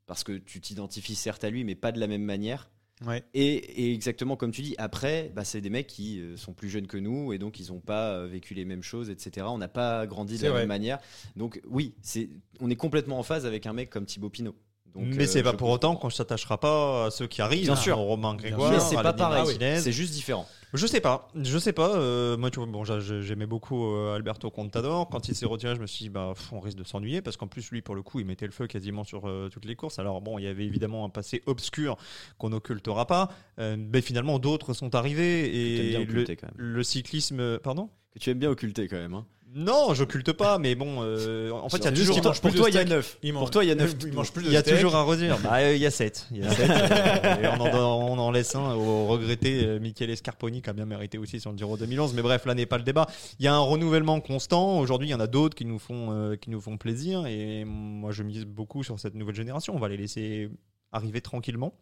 [0.06, 2.70] parce que tu t'identifies certes à lui, mais pas de la même manière.
[3.06, 3.24] Ouais.
[3.34, 6.70] Et, et exactement comme tu dis, après, bah, c'est des mecs qui euh, sont plus
[6.70, 9.48] jeunes que nous et donc ils n'ont pas euh, vécu les mêmes choses, etc.
[9.50, 10.60] On n'a pas grandi de la vrai.
[10.62, 11.00] même manière.
[11.36, 12.30] Donc oui, c'est,
[12.62, 14.56] on est complètement en phase avec un mec comme Thibaut Pinot.
[14.96, 17.66] Donc, mais euh, c'est pas je pour autant qu'on s'attachera pas à ceux qui arrivent.
[17.66, 17.98] Bien hein, sûr.
[17.98, 20.48] Romain Grégoire, Mais c'est pas pareil, c'est juste différent.
[20.74, 21.96] Je sais pas, je sais pas.
[21.96, 25.08] euh, moi, tu vois, bon, j'a- j'aimais beaucoup euh, Alberto Contador.
[25.08, 27.48] Quand il s'est retiré, je me suis dit, bah, on risque de s'ennuyer parce qu'en
[27.48, 30.00] plus, lui, pour le coup, il mettait le feu quasiment sur euh, toutes les courses.
[30.00, 31.96] Alors bon, il y avait évidemment un passé obscur
[32.38, 33.30] qu'on n'occultera pas,
[33.60, 36.56] euh, mais finalement, d'autres sont arrivés et bien le, occulter, quand même.
[36.58, 37.90] le cyclisme, pardon?
[38.14, 39.14] Que tu aimes bien occulter quand même.
[39.14, 39.26] Hein.
[39.54, 42.70] Non, j'occulte pas, mais bon, euh, en fait, il y a toujours pour plus toi,
[42.70, 42.90] il y a steak.
[42.90, 43.20] 9.
[43.24, 43.96] Il Pour toi, il y a 9.
[44.06, 44.76] Il mange plus de Il y a steak.
[44.76, 45.38] toujours à redire.
[45.40, 46.28] Bah, euh, il y a 7.
[46.32, 50.18] Il y a euh, et on, en, on en laisse un au regretté euh, Michele
[50.18, 52.14] Scarponi qui a bien mérité aussi sur le Giro 2011.
[52.16, 53.08] Mais bref, là n'est pas le débat.
[53.40, 54.80] Il y a un renouvellement constant.
[54.80, 57.26] Aujourd'hui, il y en a d'autres qui nous font qui nous font plaisir.
[57.26, 59.74] Et moi, je mise beaucoup sur cette nouvelle génération.
[59.74, 60.50] On va les laisser
[60.92, 61.74] arriver tranquillement.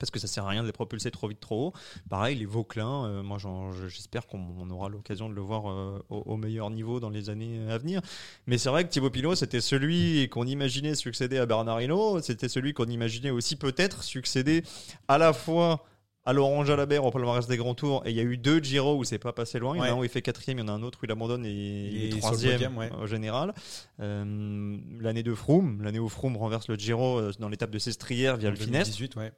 [0.00, 1.72] Parce que ça sert à rien de les propulser trop vite, trop haut.
[2.08, 3.38] Pareil, les Vauclins, euh, moi
[3.88, 7.30] j'espère qu'on on aura l'occasion de le voir euh, au, au meilleur niveau dans les
[7.30, 8.00] années à venir.
[8.48, 12.48] Mais c'est vrai que Thibaut Pinot, c'était celui qu'on imaginait succéder à Bernard Hinault, c'était
[12.48, 14.64] celui qu'on imaginait aussi peut-être succéder
[15.06, 15.84] à la fois
[16.26, 18.96] à Laurent Jalabert au palmarès des grands tours et il y a eu deux Giro
[18.98, 19.74] où c'est pas passé loin.
[19.74, 19.92] Il y en a Ouais.
[19.94, 21.50] un où il fait quatrième, il y en a un autre où il abandonne et
[21.50, 22.90] il est troisième ouais.
[23.02, 23.54] au général.
[24.00, 28.48] Euh, l'année de Froome, l'année où Froome renverse le Giro dans l'étape de Sestrière via
[28.48, 28.96] En le Finestre.
[28.98, 29.32] 2018, ouais.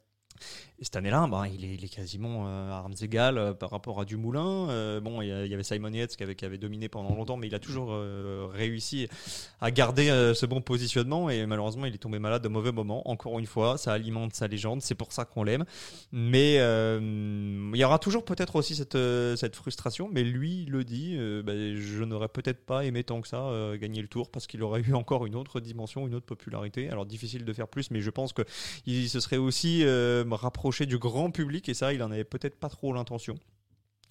[0.83, 4.05] Et cette année-là, bah, il, est, quasiment euh, à armes égales euh, par rapport à
[4.05, 4.68] Dumoulin.
[4.68, 7.61] Euh, bon, il y, avait Simon Yates qui avait, dominé pendant longtemps, mais il a
[7.61, 7.97] toujours
[8.53, 9.07] réussi
[9.61, 11.30] à garder ce bon positionnement.
[11.30, 13.09] Et malheureusement, il est tombé malade de mauvais moment.
[13.09, 14.83] Encore une fois, ça alimente sa légende.
[14.83, 15.64] C'est pour ça qu'on l'aime.
[16.11, 20.09] Mais il y aura toujours peut-être aussi cette, frustration.
[20.12, 24.03] Mais lui, il le dit bah, je n'aurais peut-être pas aimé tant que ça gagner
[24.03, 26.91] le tour parce qu'il aurait eu encore une autre dimension, une autre popularité.
[26.91, 28.43] Alors, difficile de faire plus, mais je pense que
[28.87, 29.85] il se serait aussi
[30.31, 33.35] euh, rapproché du grand public et ça, il en avait peut-être pas trop l'intention.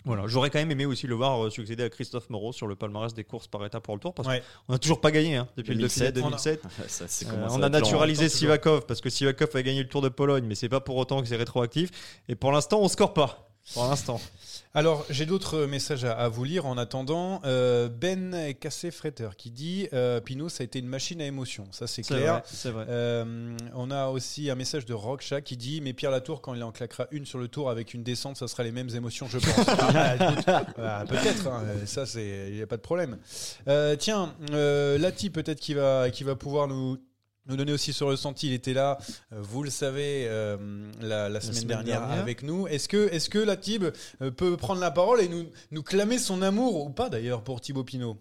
[0.04, 2.76] Voilà, j'aurais quand même aimé aussi le voir euh, succéder à Christophe Moreau sur le
[2.76, 4.42] palmarès des courses par étape pour le Tour parce Ouais.
[4.66, 6.62] qu'on n'a toujours pas gagné hein, depuis 2007, le Dauphiné 2007.
[6.90, 8.28] Ça, c'est Euh, on a être lent, naturalisé.
[8.28, 11.22] Sivakov parce que Sivakov a gagné le Tour de Pologne, mais c'est pas pour autant
[11.22, 11.92] que c'est rétroactif.
[12.28, 13.48] Et pour l'instant, on score pas.
[13.76, 14.20] Pour l'instant.
[14.74, 17.42] Alors, j'ai d'autres messages à, à vous lire en attendant.
[17.44, 21.66] Euh, ben Cassé-Fretter qui dit euh, Pinot, ça a été une machine à émotion.
[21.72, 22.36] Ça, c'est clair.
[22.36, 22.86] vrai, c'est vrai.
[22.88, 26.64] Euh, on a aussi un message de Rocksha qui dit Mais Pierre Latour, quand il
[26.64, 29.40] en claquera une sur le tour avec une descente, ça sera les mêmes émotions, je
[29.40, 29.66] pense.
[29.94, 33.18] Ah, écoute, ah, Peut-être, hein, ça, c'est il n'y a pas de problème.
[33.68, 36.98] Euh, tiens, Lati, peut-être qui va, qui va pouvoir nous.
[37.48, 39.00] Nous donner aussi son ressenti, il était là,
[39.34, 40.58] euh, vous le savez, euh,
[41.02, 42.20] la, la semaine, semaine dernière, dernière.
[42.20, 42.68] avec nous.
[42.68, 43.86] Est-ce que, est-ce que Latib
[44.22, 47.60] euh, peut prendre la parole et nous, nous clamer son amour ou pas d'ailleurs pour
[47.60, 48.16] Thibaut Pinot?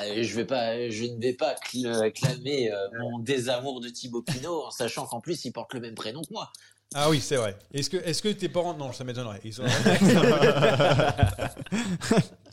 [0.00, 4.22] Euh, je vais pas, je ne vais pas cl- clamer euh, mon désamour de Thibaut
[4.22, 6.50] Pinot en sachant qu'en plus il porte le même prénom que moi.
[6.94, 7.56] Ah oui, c'est vrai.
[7.74, 9.40] Est-ce que, est-ce que tes parents, non, ça m'étonnerait.
[9.44, 9.62] Ils sont-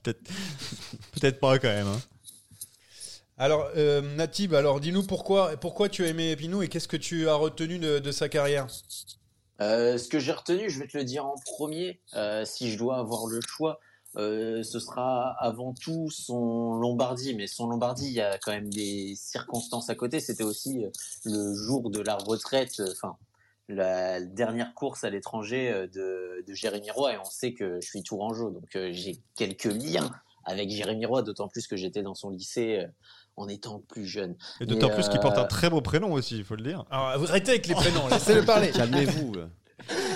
[0.03, 0.20] Peut-être
[1.14, 1.88] peut-être pas quand même.
[1.88, 2.01] hein.
[3.44, 7.28] Alors, euh, Natib, alors dis-nous pourquoi, pourquoi tu as aimé Pinot et qu'est-ce que tu
[7.28, 8.68] as retenu de, sa carrière?
[9.60, 12.78] Euh, ce que j'ai retenu, je vais te le dire en premier, euh, si je
[12.78, 13.82] dois avoir le choix,
[14.16, 17.36] euh, ce sera avant tout son Lombardie.
[17.36, 20.22] Mais son Lombardie, il y a quand même des circonstances à côté.
[20.22, 20.86] C'était aussi
[21.26, 23.18] le jour de la retraite, enfin
[23.68, 27.16] la dernière course à l'étranger de, de Jérémy Roy.
[27.16, 30.10] Et on sait que je suis tourangeau, donc j'ai quelques liens
[30.46, 32.86] avec Jérémy Roy, d'autant plus que j'étais dans son lycée
[33.36, 34.36] en étant plus jeune.
[34.62, 36.86] Et d'autant plus qu'il porte un euh, très beau prénom aussi, il faut le dire.
[36.92, 38.72] Alors, arrêtez avec les prénoms, laissez-le parler.
[38.72, 39.34] Calmez-vous.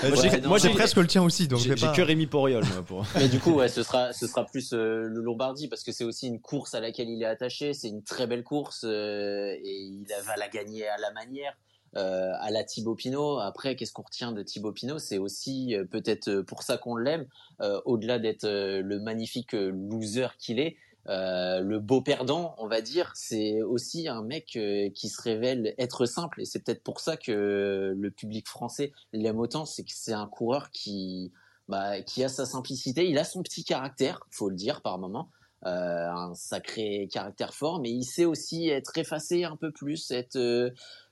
[0.03, 2.63] Euh, Ouais, moi j'ai mais- presque le tien aussi, donc J'ai pas- que Rémi Poriol,
[2.85, 3.05] pour.
[3.15, 6.05] Mais du coup, ouais, ce sera, ce sera plus euh, le Lombardie parce que c'est
[6.05, 7.73] aussi une course à laquelle il est attaché.
[7.73, 11.51] C'est une très belle course euh, et il va la gagner à la manière,
[11.97, 13.39] euh, à la Thibaut Pinot.
[13.39, 14.99] Après, qu'est-ce qu'on retient de Thibaut Pinot?
[14.99, 17.25] C'est aussi euh, peut-être pour ça qu'on l'aime,
[17.61, 20.77] euh, au-delà d'être euh, le magnifique euh, loser qu'il est.
[21.09, 25.73] euh, le beau perdant, on va dire, c'est aussi un mec euh, qui se révèle
[25.77, 26.41] être simple.
[26.41, 30.27] Et c'est peut-être pour ça que le public français l'aime autant, c'est que c'est un
[30.27, 31.31] coureur qui,
[31.69, 35.29] bah, a sa simplicité, il a son petit caractère, faut le dire par moment,
[35.65, 40.37] euh, un sacré caractère fort, mais il sait aussi être effacé un peu plus, être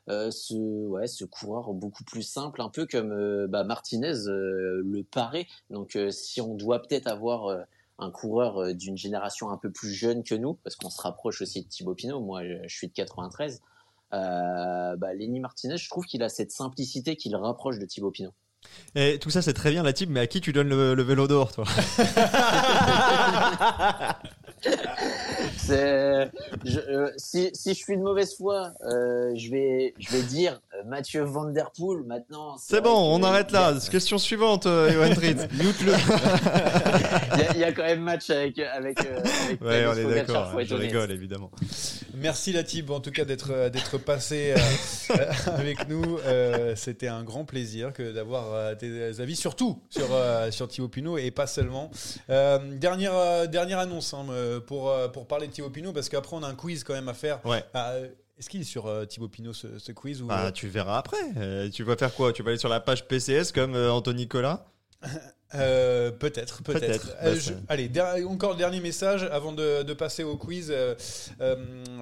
[0.07, 5.47] ce, coureur beaucoup plus simple, un peu comme bah, Martinez le paraît.
[5.69, 7.65] Donc si on doit peut-être avoir
[7.97, 11.41] un coureur euh, d'une génération un peu plus jeune que nous, parce qu'on se rapproche
[11.41, 13.61] aussi de Thibaut Pinot, moi je, suis de 93,
[14.13, 18.11] euh, bah, Lenny Martinez, je trouve qu'il a cette simplicité qui le rapproche de Thibaut
[18.11, 18.33] Pinot.
[18.95, 21.03] Et tout ça c'est très bien la type, mais à qui tu donnes le, le
[21.03, 21.65] vélo d'or toi?
[25.69, 30.61] je- euh, si, si je suis de mauvaise foi, euh, je vais je vais dire
[30.73, 32.03] euh, Mathieu Van Der Poel.
[32.03, 33.73] Maintenant, C'est bon, on arrête là.
[33.91, 35.41] Question suivante, euh, Johan Tritz.
[35.53, 35.93] Mute-le.
[37.35, 38.99] Il y, a- il y a quand même match avec avec.
[39.05, 40.51] euh, avec Ouais, on est d'accord.
[40.63, 41.51] Je rigole évidemment.
[42.17, 45.15] Merci Latib en tout cas d'être euh, d'être passé euh,
[45.47, 46.17] avec nous.
[46.25, 50.07] Euh, C'était un grand plaisir que d'avoir euh, tes avis surtout sur
[50.51, 51.91] sur Thibaut Pinot et pas seulement.
[52.27, 54.25] Dernière dernière annonce hein,
[54.67, 57.13] pour pour parler de Thibaut Pinot parce qu'après on a un quiz quand même à
[57.13, 57.45] faire.
[57.45, 57.63] Ouais.
[57.73, 57.93] Ah,
[58.37, 61.17] Est-ce qu'il est sur euh, Thibaut Pinot ce, ce quiz ou Bah, tu verras après.
[61.37, 62.33] Euh, tu vas faire quoi?
[62.33, 64.65] Tu vas aller sur la page PCS comme euh, Anthony Collat?
[65.53, 67.15] Euh, peut-être, peut-être.
[67.21, 70.69] Euh, Bah, je- allez, der- encore le dernier message avant de, de passer au quiz.
[70.71, 70.95] Euh,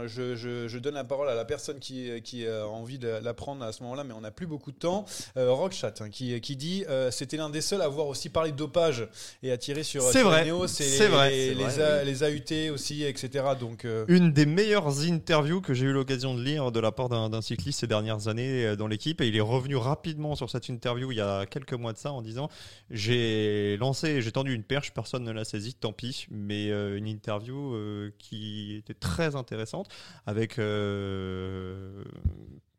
[0.07, 3.33] je, je- je donne la parole à la personne qui, qui a envie de la
[3.33, 5.05] prendre à ce moment-là, mais on n'a plus beaucoup de temps.
[5.35, 9.07] Rockchat, hein, qui, qui dit c'était l'un des seuls à avoir aussi parlé de dopage
[9.43, 10.45] et à tirer sur, C'est vrai.
[10.67, 12.05] C'est vrai, les, les, vrai, A- oui.
[12.05, 13.43] les AUT aussi, etc.
[13.59, 17.41] Donc, Une des meilleures interviews que j'ai eu l'occasion de lire de la part d'un
[17.41, 19.21] cycliste ces dernières années dans l'équipe.
[19.21, 22.11] Et il est revenu rapidement sur cette interview il y a quelques mois de ça
[22.11, 22.49] en disant
[22.89, 23.42] J'ai
[23.77, 26.27] lancé, j'ai tendu une perche, personne ne l'a saisie, tant pis.
[26.31, 29.89] Mais euh, une interview euh, qui était très intéressante
[30.25, 30.59] avec.
[30.59, 32.03] euh,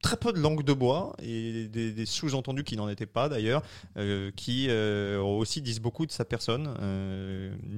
[0.02, 3.62] Très peu de langue de bois et des, des sous-entendus qui n'en étaient pas d'ailleurs,
[4.36, 6.74] qui aussi disent beaucoup de sa personne.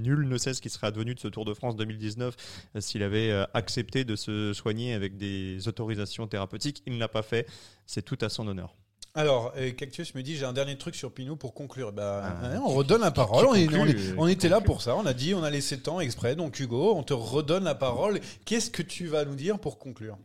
[0.02, 2.34] Nul ne sait ce qui serait advenu de ce Tour de France 2019
[2.74, 6.82] euh, s'il avait accepté de se soigner avec des autorisations thérapeutiques.
[6.86, 7.46] Il ne l'a pas fait.
[7.86, 8.74] C'est tout à son honneur.
[9.16, 11.90] Alors, euh, Cactus me dit j'ai un dernier truc sur Pinot pour conclure.
[11.92, 13.46] Bah, Ah, hein, on redonne la parole.
[13.46, 14.94] On, est- conclut, on est- on était là pour ça.
[14.94, 16.36] On a dit, on a laissé le temps exprès.
[16.36, 18.20] Donc Hugo, on te redonne la parole.
[18.44, 20.18] Qu'est-ce que tu vas nous dire pour conclure?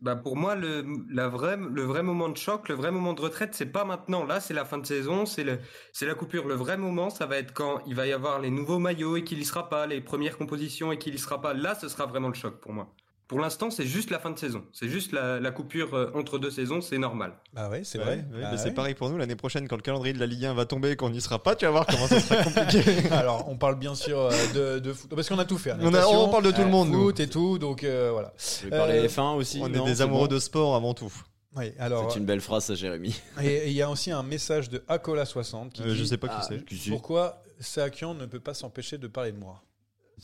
[0.00, 3.20] Bah pour moi, le, la vraie, le vrai moment de choc, le vrai moment de
[3.20, 4.24] retraite, c'est pas maintenant.
[4.24, 5.58] Là, c'est la fin de saison, c'est le,
[5.92, 6.46] c'est la coupure.
[6.46, 9.24] Le vrai moment, ça va être quand il va y avoir les nouveaux maillots et
[9.24, 11.52] qu'il y sera pas, les premières compositions et qu'il y sera pas.
[11.52, 12.94] Là, ce sera vraiment le choc pour moi.
[13.28, 14.64] Pour l'instant, c'est juste la fin de saison.
[14.72, 17.34] C'est juste la, la coupure euh, entre deux saisons, c'est normal.
[17.52, 18.16] Bah ouais, c'est Ouais, vrai.
[18.16, 18.74] ouais, Bah bah, c'est ouais.
[18.74, 20.96] pareil pour nous l'année prochaine quand le calendrier de la Ligue 1 va tomber et
[20.96, 22.82] qu'on n'y sera pas, tu vas voir comment ça sera compliqué.
[23.10, 25.72] Alors, on parle bien sûr euh, de, de foot parce qu'on a tout fait.
[25.72, 27.04] hein, On a- natation, on parle de tout le monde, nous.
[27.04, 28.32] Foot et tout, donc euh, voilà.
[28.38, 29.60] Je vais parler Euh, F1 aussi.
[29.62, 31.12] On est des amoureux bon de sport avant tout.
[31.54, 32.10] Oui, alors.
[32.10, 33.14] C'est une belle phrase, ça, Jérémy.
[33.42, 36.28] Et il y a aussi un message de Acola60 qui Euh, je dit sais pas
[36.28, 36.90] qui Ah, c'est.
[36.90, 39.60] pourquoi Sakian ne peut pas s'empêcher de parler de moi?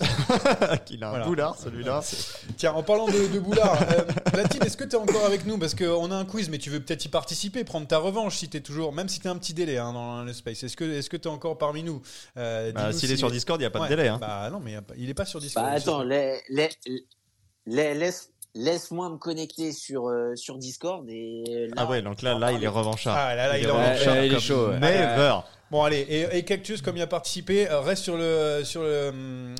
[0.86, 1.26] Qu'il a un Voilà.
[1.26, 2.02] boulard celui-là.
[2.56, 4.02] Tiens, en parlant de, de boulard, euh,
[4.34, 5.58] la team, est-ce que tu es encore avec nous?
[5.58, 8.48] Parce qu'on a un quiz, mais tu veux peut-être y participer, prendre ta revanche si
[8.48, 10.62] tu es toujours, même si tu un petit délai hein, dans le space.
[10.64, 12.02] Est-ce que est-ce que tu es encore parmi nous?
[12.36, 14.08] Euh, Bah, S'il est sur Discord, il n'y a pas Ouais, de délai.
[14.08, 14.18] Hein.
[14.20, 15.64] Bah non, mais y a pas- il est pas sur Discord.
[15.66, 16.68] Bah est sur- attends, la- la-
[17.66, 22.38] la- laisse, laisse-moi me connecter sur, euh, sur Discord et là, Ah ouais, donc là,
[22.38, 23.16] là, il est revanchard.
[23.18, 24.24] Ah là, là, il est Ouais, revanchard.
[24.24, 24.78] il est chaud, ouais.
[24.80, 25.36] Never.
[25.70, 29.10] Bon allez, et, et Cactus comme il a participé, euh, reste sur le sur le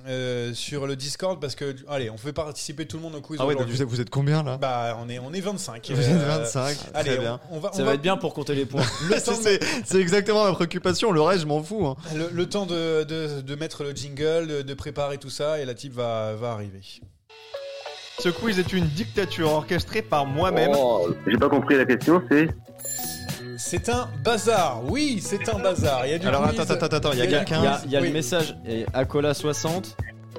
[0.07, 3.40] euh, sur le Discord parce que allez, on fait participer tout le monde au quiz
[3.42, 4.57] Ah ouais, donc vous êtes, vous êtes combien là?
[4.59, 5.90] Bah on est on est 25.
[5.90, 7.40] Vous êtes Euh, 25, allez, très on- bien.
[7.51, 8.82] On, va, on Ça va être bien pour compter les points.
[9.09, 11.11] Le temps, de, C'est c'est exactement ma préoccupation.
[11.11, 11.84] Le reste, je m'en fous.
[11.86, 11.97] hein.
[12.14, 15.64] le, le temps de, de, de mettre le jingle, de, de préparer tout ça et
[15.64, 16.80] la type va va arriver.
[18.19, 20.71] Ce quiz est une dictature orchestrée par moi-même.
[20.75, 22.49] Oh, J'ai pas compris la question, c'est.
[23.57, 24.83] C'est un bazar.
[24.89, 26.07] Oui, c'est un bazar.
[26.07, 26.61] Il y a du Alors, quiz.
[26.61, 27.59] attends, attends, attends, il y a Il y a, quelqu'un.
[27.61, 28.07] il y a- il y a Oui.
[28.09, 29.95] le message et Acola60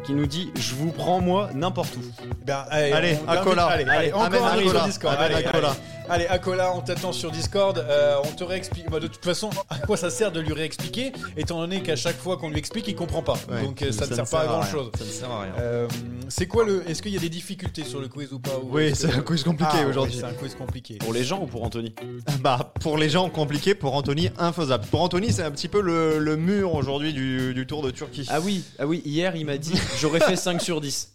[0.06, 2.02] qui nous dit Je vous prends moi n'importe où.
[2.46, 3.66] Ben, allez, Allez, on- Acola.
[3.66, 5.16] Allez, allez, Allez, encore un sur Discord.
[5.18, 5.68] Amène Allez, Acola.
[5.70, 5.78] allez.
[6.08, 7.80] Allez, Acola, on t'attend sur Discord.
[7.80, 8.90] Euh, on te réexplique.
[8.92, 12.18] Bah, de toute façon, à quoi ça sert de lui réexpliquer Étant donné qu'à chaque
[12.18, 13.38] fois qu'on lui explique, il comprend pas.
[13.50, 14.70] Ouais, Donc euh, ça, ne sert pas à grand rien.
[14.70, 14.92] chose.
[15.00, 15.54] Ça ne sert à rien.
[15.60, 15.88] Euh,
[16.30, 18.52] c'est quoi le Est-ce qu'il y a des difficultés sur le quiz ou pas?
[18.62, 20.18] Ou Oui, c'est que- un quiz compliqué Ah, oui, aujourd'hui.
[20.20, 20.98] c'est un quiz compliqué.
[21.00, 21.96] Pour les gens ou pour Anthony?
[22.42, 24.86] Bah, pour les gens compliqués, pour Anthony, infaisable.
[24.92, 28.28] Pour Anthony, c'est un petit peu le, le mur aujourd'hui du, du Tour de Turquie.
[28.30, 31.15] Ah oui, ah oui, hier il m'a dit J'aurais fait 5 sur 10.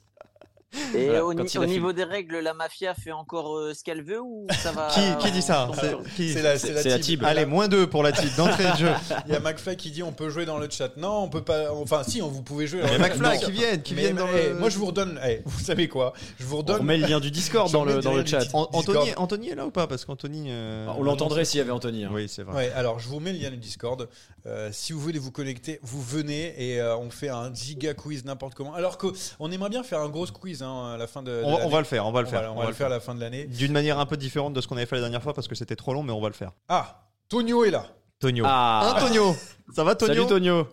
[0.94, 4.20] Et Voilà, au, ni- niveau des règles, la mafia fait encore euh, ce qu'elle veut
[4.20, 5.68] ou ça va Qui, qui dit ça
[6.16, 6.54] C'est- la,
[6.84, 7.24] la team.
[7.24, 8.90] Allez, moins 2 pour la titre d'entrée de jeu.
[9.26, 10.96] Il y a McFly qui dit on peut jouer dans le chat.
[10.96, 11.72] Non, on peut pas.
[11.72, 12.82] Enfin, si, on, vous pouvez jouer.
[12.82, 12.98] dans Il y a.
[12.98, 13.46] McFly Non.
[13.46, 14.54] qui viennent, qui Mais- viennent dans eh, le.
[14.54, 15.18] Moi, je vous redonne.
[15.26, 16.12] eh, vous savez quoi?
[16.38, 16.84] Je vous On redonne.
[16.84, 18.44] met le lien du Discord dans le, dans le chat.
[18.52, 19.86] Anthony, Anthony est là ou pas?
[19.88, 20.46] Parce qu'Anthony.
[20.50, 22.04] euh, On l'entendrait s'il y avait Anthony.
[22.04, 22.10] hein.
[22.12, 22.54] Oui, c'est vrai.
[22.56, 24.08] Ouais, alors je vous mets le lien du Discord.
[24.46, 28.24] Euh, si vous voulez vous connecter, vous venez et euh, on fait un giga quiz
[28.24, 28.72] n'importe comment.
[28.72, 31.30] Alors qu'on aimerait bien faire un gros quiz hein, à la fin de.
[31.30, 31.70] de On, va- on l'année.
[31.72, 32.42] va le faire, on va le On faire.
[32.42, 33.44] va, on va le faire à la fin de l'année.
[33.46, 35.54] D'une manière un peu différente de ce qu'on avait fait la dernière fois parce que
[35.54, 36.52] c'était trop long, mais on va le faire.
[36.68, 37.86] Ah, Tonio est là.
[38.20, 38.44] Tonio.
[38.46, 39.34] Ah, Antonio
[39.74, 40.68] Ça va, Tonio Salut Tonio.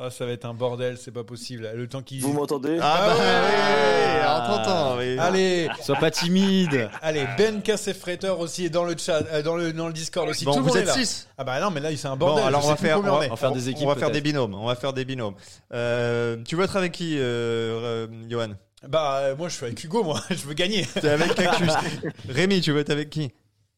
[0.00, 1.68] Ah, ça va être un bordel, c'est pas possible.
[1.74, 2.20] Le temps qu'il.
[2.22, 4.48] Vous m'entendez Ah bah Ah ouais, Ah.
[4.52, 5.18] on t'entend, oui.
[5.18, 6.88] Allez, Sois pas timide.
[7.02, 10.44] allez, Ben Cassefreter aussi est dans le chat, euh, dans le dans le Discord aussi.
[10.44, 10.92] Bon, Tout le vous monde êtes là.
[10.92, 12.44] 6 Ah bah non, mais là c'est un Bon, bordel.
[12.46, 14.20] alors je on va faire, on on va, faire des équipes, on va faire des
[14.20, 14.54] binômes.
[14.54, 15.34] On va faire des binômes.
[15.74, 18.50] Euh, tu veux être avec qui, euh, euh, Johan
[18.86, 20.86] Bah euh, moi je suis avec Hugo, moi je veux gagner.
[21.00, 21.72] T'es avec Cactus.
[22.28, 23.32] Rémi, tu veux être avec qui?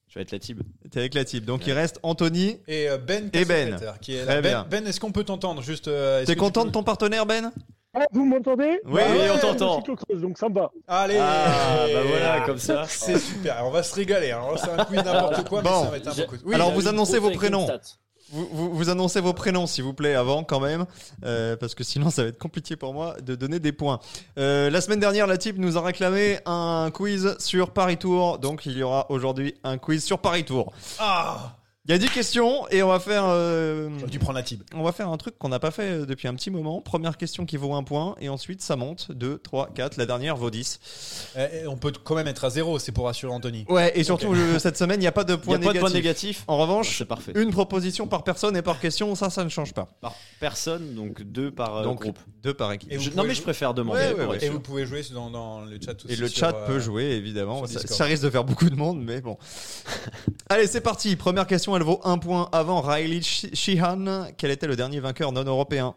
[0.09, 0.61] Je vais être la type.
[0.91, 1.45] T'es avec la type.
[1.45, 2.59] Donc il reste Anthony.
[2.69, 3.77] Et euh, Ben Et Ben.
[4.03, 4.41] Qui est Très là.
[4.43, 4.67] bien.
[4.69, 5.63] Ben, ben est-ce qu'on peut t'entendre?
[5.63, 7.51] Juste euh, est-ce T'es que tu content peux- de ton partenaire, Ben?
[7.93, 8.79] Ah, vous m'entendez?
[8.85, 9.83] Oui, oui, on je t'entend.
[9.83, 10.71] suis donc ça me va.
[10.87, 12.85] Allez Ah, bah voilà, comme ça.
[12.89, 14.31] C'est super, on va se régaler.
[14.31, 14.39] hein.
[14.45, 15.85] Alors, c'est un quiz n'importe quoi, mais Bon.
[15.85, 16.41] ça va être un beau quiz.
[16.45, 17.67] Oui, Alors vous annoncez vos prénoms.
[18.33, 20.87] Vous annoncez vos prénoms, s'il vous plaît, avant quand même,
[21.25, 24.01] euh, parce que sinon ça va être compliqué pour moi de donner des points.
[24.39, 28.67] Euh, la semaine dernière, la type nous a réclamé un quiz sur Paris Tour, donc
[28.67, 30.73] il y aura aujourd'hui un quiz sur Paris Tour.
[30.99, 31.57] Ah
[31.89, 34.63] Il y a 10 questions et on va faire, euh, J'aurais dû prendre la type.
[34.75, 36.83] on va faire un truc qu'on n'a pas fait euh, depuis un petit moment.
[36.83, 39.97] Première question qui vaut un point et ensuite ça monte 2, 3, 4.
[39.97, 40.79] La dernière vaut 10.
[41.37, 43.65] Eh, eh, on peut quand même être à zéro, c'est pour rassurer Anthony.
[43.71, 45.59] Ouais, et surtout je- cette semaine, il n'y a pas de Il n'y points a
[45.59, 45.81] pas de négatifs.
[45.81, 46.45] point négatif.
[46.49, 47.33] En revanche, C'est parfait.
[47.35, 49.89] une proposition par personne et par question, ça, ça ne change pas.
[50.03, 52.19] Par personne, donc deux par euh, Donc groupe.
[52.43, 52.93] deux par équipe.
[52.93, 54.01] Et vous Je- pouvez non mais jouer- je préfère demander.
[54.01, 54.37] Ouais, ouais, pour ouais.
[54.37, 54.53] être Et sûr.
[54.55, 56.13] vous pouvez jouer dans, dans le chat aussi.
[56.13, 57.61] Et le sur, chat euh, peut jouer, évidemment.
[57.61, 57.97] sur Ça, Discord.
[57.99, 59.39] ça risque de faire beaucoup de monde, mais bon.
[60.51, 61.17] Allez, c'est parti.
[61.17, 64.29] Première question, elle vaut un point avant Riley Sheehan.
[64.37, 65.95] Quel était le dernier vainqueur non européen?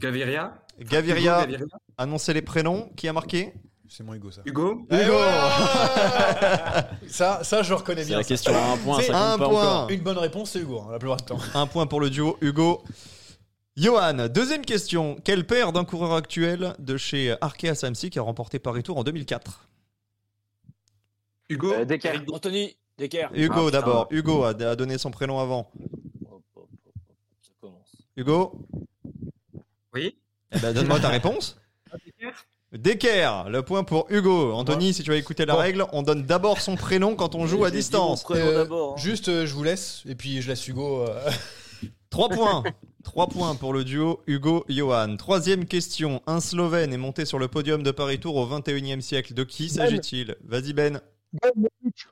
[0.00, 0.54] Gaviria?
[0.78, 2.88] Gaviria, Hugo Gaviria annoncez les prénoms.
[2.96, 3.52] Qui a marqué?
[3.88, 4.42] C'est mon Hugo ça.
[4.44, 8.18] Hugo Eh voilà ça, ça, je reconnais C'est bien.
[8.18, 8.28] la ça.
[8.28, 9.46] question à un point, C'est ça un point.
[9.48, 9.90] encore.
[9.90, 11.38] Une bonne réponse, c'est Hugo, hein, la plupart du temps.
[11.54, 12.82] Un point pour le duo Hugo.
[13.76, 15.16] Johan, deuxième question.
[15.24, 19.64] Quel père d'un coureur actuel de chez Arkea Samsic a remporté Paris Tour en 2004
[21.48, 21.86] Hugo Euh.
[22.32, 23.28] Anthony, Decker.
[23.34, 24.08] Hugo Ah, d'abord.
[24.10, 25.70] Hugo a, a donné son prénom avant.
[27.42, 27.96] Ça commence.
[28.16, 28.52] Hugo
[29.94, 30.16] Oui
[30.52, 31.60] Eh ben, donne-moi ta réponse.
[32.72, 34.52] Decker, le point pour Hugo.
[34.52, 35.60] Anthony, si tu vas écouter la Bon.
[35.60, 38.26] règle, on donne d'abord son prénom quand on joue à distance.
[38.30, 38.96] Euh, d'abord, hein.
[38.98, 41.02] Juste, euh, je vous laisse et puis je laisse Hugo.
[41.08, 41.30] euh,
[42.10, 42.64] 3 points.
[43.04, 45.16] 3 points pour le duo Hugo-Johan.
[45.16, 46.20] Troisième question.
[46.26, 49.32] Un Slovène est monté sur le podium de Paris Tour au 21e siècle.
[49.32, 50.36] De qui s'agit-il?
[50.44, 51.00] Vas-y Ben.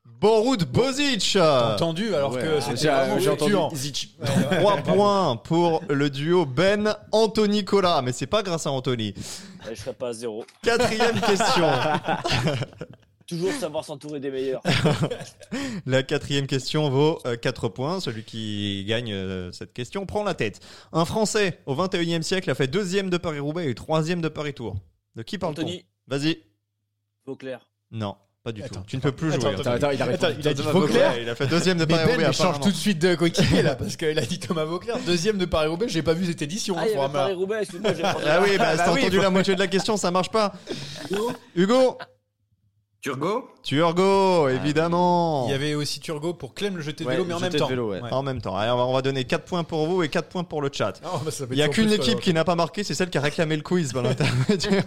[0.04, 1.36] Borut Bozic.
[1.40, 3.76] Entendu alors Ouais, que ah, c'était j'ai- vraiment j'ai entendu.
[3.76, 4.16] Zic.
[4.20, 4.58] Ouais, ouais.
[4.60, 8.02] 3 points pour le duo Ben Anthony Cola.
[8.02, 9.14] Mais c'est pas grâce à Anthony.
[9.68, 10.44] Je serais pas à zéro.
[10.62, 11.68] Quatrième question.
[13.26, 14.62] Toujours savoir s'entourer des meilleurs.
[15.86, 17.98] La quatrième question vaut 4 points.
[18.00, 20.60] Celui qui gagne euh, cette question prend la tête.
[20.92, 24.76] Un Français au 21e siècle a fait deuxième de Paris-Roubaix et troisième de Paris-Tour.
[25.16, 25.62] De qui parle-t-on?
[25.64, 26.38] Anthony, Vas-y.
[27.26, 27.68] Vauclair.
[27.90, 28.14] Non,
[28.46, 28.86] pas du Attends, tout.
[28.86, 29.60] Tu ne peux plus attends, jouer.
[29.60, 29.74] attends, Anthony.
[29.74, 31.18] Attends, il a il a dit Thomas Vauclair.
[31.20, 32.26] Il a fait deuxième de Mais Ben, Paris-Roubaix.
[32.28, 35.36] mais change tout de suite de coéquipier là parce qu'il a dit Thomas Vauclair, deuxième
[35.36, 35.86] de Paris-Roubaix.
[35.88, 36.76] J'ai pas vu cette édition.
[36.78, 37.18] Ah, hein, il avait Fourama.
[37.18, 37.62] Paris-Roubaix.
[38.04, 40.12] Ah oui, bah, Ah, t'as bah oui, entendu faut- la moitié de la question, ça
[40.12, 40.52] marche pas.
[41.56, 41.98] Hugo
[43.12, 45.46] Turgo Turgo, évidemment.
[45.46, 47.52] Il y avait aussi Turgot pour Clem le jeté de Ouais, vélo, mais en même
[47.52, 47.66] de temps.
[47.68, 48.00] vélo, ouais.
[48.10, 48.56] En même temps.
[48.56, 50.70] Allez, on va- on va donner 4 points pour vous et 4 points pour le
[50.72, 51.00] chat.
[51.04, 52.20] Ah, bah, ça va Il n'y a qu'une plus, équipe alors.
[52.20, 54.84] qui n'a pas marqué, c'est celle qui a réclamé le quiz par l'intermédiaire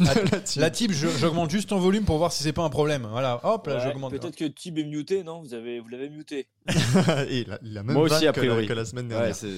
[0.00, 0.60] de la team.
[0.62, 3.06] La type, je- j'augmente juste ton volume pour voir si c'est pas un problème.
[3.10, 4.12] Voilà, hop là, Ouais, j'augmente.
[4.12, 5.40] Peut-être que Tib est muté, non?
[5.42, 6.46] Vous, avez, vous l'avez muté.
[7.28, 8.66] Et il, a, il a même Moi aussi, vanne a que la- priori.
[8.68, 9.28] que la semaine dernière.
[9.28, 9.48] Ouais, c'est.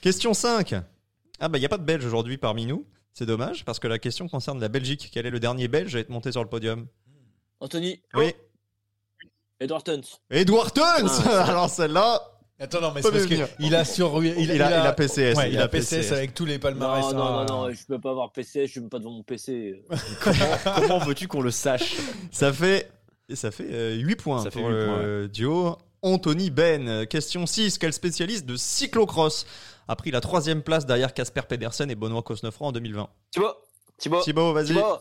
[0.00, 0.74] Question 5.
[1.40, 2.84] Ah bah il n'y a pas de Belge aujourd'hui parmi nous.
[3.14, 5.10] C'est dommage parce que la question concerne la Belgique.
[5.12, 6.86] Quel est le dernier Belge à être monté sur le podium
[7.60, 8.34] Anthony, Oui.
[9.60, 10.18] Edward Tuns.
[10.30, 12.20] Edouard Tuns Alors celle-là,
[12.58, 14.24] Attends, non, mais c'est parce qu'il a sur.
[14.24, 15.36] Il, il, a, il a PCS.
[15.36, 17.04] Ouais, il a PCS avec tous les palmarès.
[17.06, 17.46] Non, non, hein.
[17.48, 19.82] non, non, je peux pas avoir PC, je suis même pas devant mon PC.
[20.76, 21.96] Comment veux-tu qu'on le sache
[22.30, 22.90] Ça fait,
[23.32, 27.06] ça fait euh, 8 points Ça fait pour le duo Anthony Ben.
[27.06, 27.78] Question 6.
[27.78, 29.46] Quel spécialiste de cyclocross
[29.88, 33.46] a pris la troisième place derrière Casper Pedersen et Benoît Cosnefroy en 2020 Thibaut,
[33.98, 34.66] Thibaut, Thibaut, vas-y.
[34.68, 34.98] Thibaut,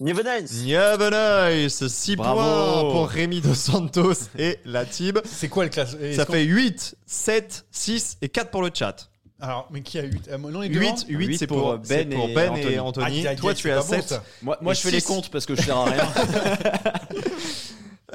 [0.00, 0.64] Nievenens.
[0.64, 2.40] Nice 6 Bravo.
[2.40, 5.20] points pour Rémi Dos Santos et la team.
[5.24, 9.10] C'est quoi le classe est-ce Ça fait 8, 7, 6 et 4 pour le chat.
[9.38, 11.78] Alors, mais qui a 8 Non, il est 8, devant 8, Huit c'est pour pour,
[11.78, 12.78] Ben pour et Ben et Anthony.
[12.78, 13.06] Anthony.
[13.06, 14.08] Aïe, aïe, Toi, tu es à pas bon, 7.
[14.08, 14.24] ça.
[14.40, 16.08] Moi, moi Et je fais les comptes parce que je sers à rien.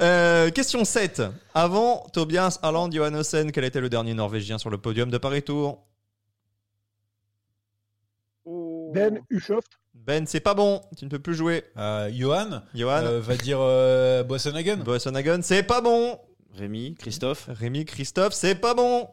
[0.00, 1.22] Euh, question 7.
[1.54, 5.84] Avant Tobias Alland Johannessen, quel était le dernier Norvégien sur le podium de Paris Tour?
[8.92, 9.78] Ben Ushoft.
[9.94, 10.80] Ben, c'est pas bon.
[10.96, 11.64] Tu ne peux plus jouer.
[11.76, 14.78] Euh, Johan Johan euh, va dire euh, Boissenhagen.
[14.78, 16.18] Boasson-Hagen, c'est pas bon.
[16.54, 17.46] Rémi, Christophe.
[17.48, 19.08] Rémi Christophe, c'est pas bon.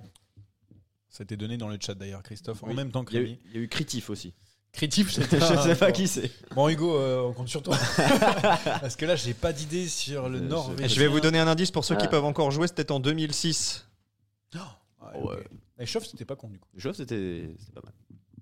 [1.10, 2.76] Ça t'est donné dans le chat d'ailleurs, Christophe, en Oui.
[2.76, 3.40] même temps que Il y, a eu, Rémi.
[3.46, 4.34] il y a eu Critif aussi.
[4.72, 6.32] Critif, c'était je sais pas qui c'est.
[6.56, 7.76] Bon, Hugo, euh, on compte sur toi.
[8.64, 10.72] Parce que là, j'ai pas d'idée sur le Euh, Nord.
[10.78, 12.10] je- Je vais vous donner un indice pour ceux qui Ah.
[12.10, 12.68] peuvent encore jouer.
[12.68, 13.86] C'était en 2006.
[15.16, 15.38] Ouais.
[15.80, 16.68] Et Chauffe, c'était pas con du coup.
[16.76, 17.94] Je c'était c'était pas mal.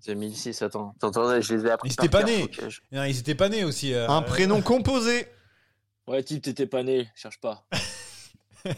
[0.06, 0.94] 2006, attends.
[1.02, 1.90] Attends, je les ai appris.
[1.90, 2.50] Ils étaient pas nés.
[2.68, 3.94] je- Non, ils étaient pas nés aussi.
[3.94, 5.28] euh, Un prénom composé.
[6.08, 7.64] Ouais, Tib, t'étais pas né, cherche pas.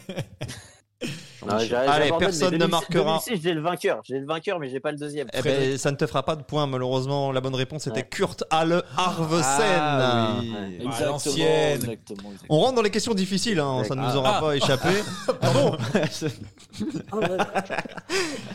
[1.46, 3.20] Non, Allez, personne ne 2006, marquera.
[3.24, 4.02] 2006, j'ai le vainqueur.
[4.04, 5.26] J'ai le vainqueur, mais j'ai pas le deuxième.
[5.32, 7.32] Eh ben, ça ne te fera pas de points, malheureusement.
[7.32, 8.08] La bonne réponse était Ouais.
[8.10, 9.78] Kurt Halle Arvesen.
[9.78, 10.52] Ah, oui.
[10.52, 10.84] Ouais.
[10.84, 12.32] exactement, exactement.
[12.50, 14.40] On rentre dans les questions difficiles, hein, ça ne nous aura Ah.
[14.40, 14.88] pas échappé.
[15.40, 15.78] Ah bon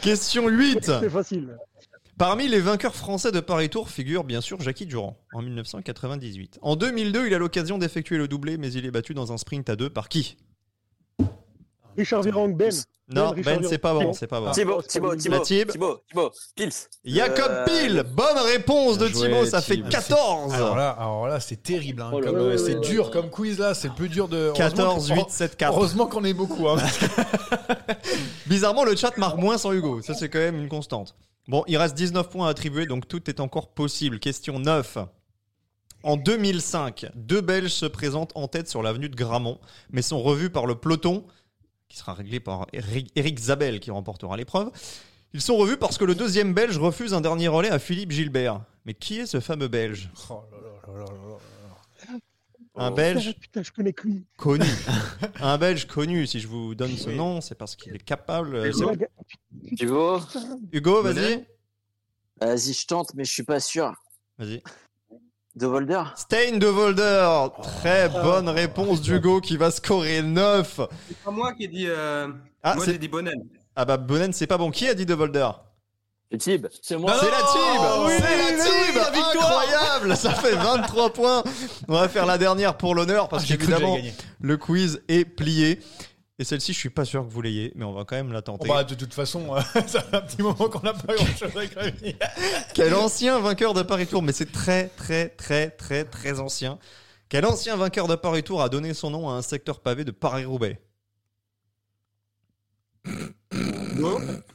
[0.02, 0.84] Question 8.
[0.86, 1.58] C'est facile.
[2.18, 6.60] Parmi les vainqueurs français de Paris Tour figure bien sûr Jackie Durand en 1998.
[6.62, 9.70] En 2002, il a l'occasion d'effectuer le doublé, mais il est battu dans un sprint
[9.70, 10.38] à deux par qui?
[11.98, 12.72] Richard Virang, Ben.
[13.10, 14.14] Non, Richard Ben, c'est pas bon, Thibaut.
[14.14, 14.52] c'est pas bon.
[14.52, 15.40] Thibaut, Thibaut, Thibaut.
[15.44, 16.72] Thibaut, Thibaut, Pils.
[17.06, 19.90] Jacob Euh, Pil, bonne réponse de Thibaut, ça fait Thib.
[19.90, 20.54] 14.
[20.54, 22.02] Alors là, alors là c'est terrible.
[22.02, 22.22] hein, Oh
[22.58, 23.12] c'est là dur là.
[23.12, 23.74] comme quiz là.
[23.74, 24.52] C'est le plus dur de.
[24.56, 25.72] 14, heureusement 8, que- 7, 4.
[25.74, 26.68] Heureusement qu'on est beaucoup.
[26.68, 26.78] hein.
[28.48, 30.02] Bizarrement, le chat marque moins sans Hugo.
[30.02, 31.16] Ça, c'est quand même une constante.
[31.48, 34.20] Bon, il reste 19 points à attribuer, donc tout est encore possible.
[34.20, 34.98] Question 9.
[36.04, 39.60] En 2005, deux Belges se présentent en tête sur l'avenue de Gramont,
[39.92, 41.26] mais sont revus par le peloton,
[41.88, 44.72] qui sera réglé par Eric, Zabel, qui remportera l'épreuve.
[45.34, 48.62] Ils sont revus parce que le deuxième Belge refuse un dernier relais à Philippe Gilbert.
[48.86, 50.10] Mais qui est ce fameux Belge?
[50.30, 51.38] Oh là là là.
[52.78, 54.26] Un Oh, Belge Putain, je connais que lui.
[54.38, 54.66] connu.
[55.40, 56.28] un Belge connu.
[56.28, 58.62] Si je vous donne ce nom, c'est parce qu'il est capable.
[59.78, 60.20] Thibaut.
[60.72, 61.46] Hugo, vas-y.
[62.40, 63.94] Vas-y, je tente, mais je suis pas sûr.
[64.38, 64.62] Vas-y.
[65.56, 67.48] De Volder Stein de Volder.
[67.64, 70.82] Très bonne réponse d'Hugo qui va scorer 9.
[71.08, 71.86] C'est pas moi qui ai dit.
[71.88, 72.28] euh,
[72.62, 73.42] Ah, moi, c'est- j'ai dit Bonnen.
[73.76, 74.70] Ah bah Bonen, c'est pas bon.
[74.72, 75.48] Qui a dit de Volder?
[76.32, 76.68] C'est Tib.
[76.82, 77.14] C'est moi.
[77.20, 81.44] C'est la Tib oui, C'est la Tib oui, la victoire Incroyable Ça fait 23 points
[81.88, 83.98] On va faire la dernière pour l'honneur parce Ah, que qu'évidemment,
[84.42, 85.80] le quiz est plié.
[86.38, 88.40] Et celle-ci, je suis pas sûr que vous l'ayez, mais on va quand même la
[88.40, 88.68] Oh, tenter.
[88.68, 91.66] bah, de toute façon, euh, ça fait un petit moment qu'on n'a pas grand-chose à
[91.66, 92.18] gagner.
[92.74, 96.78] Quel ancien vainqueur de Paris Tour, mais c'est très très très très très ancien.
[97.30, 100.12] Quel ancien vainqueur de Paris Tour a donné son nom à un secteur pavé de
[100.12, 100.82] Paris-Roubaix?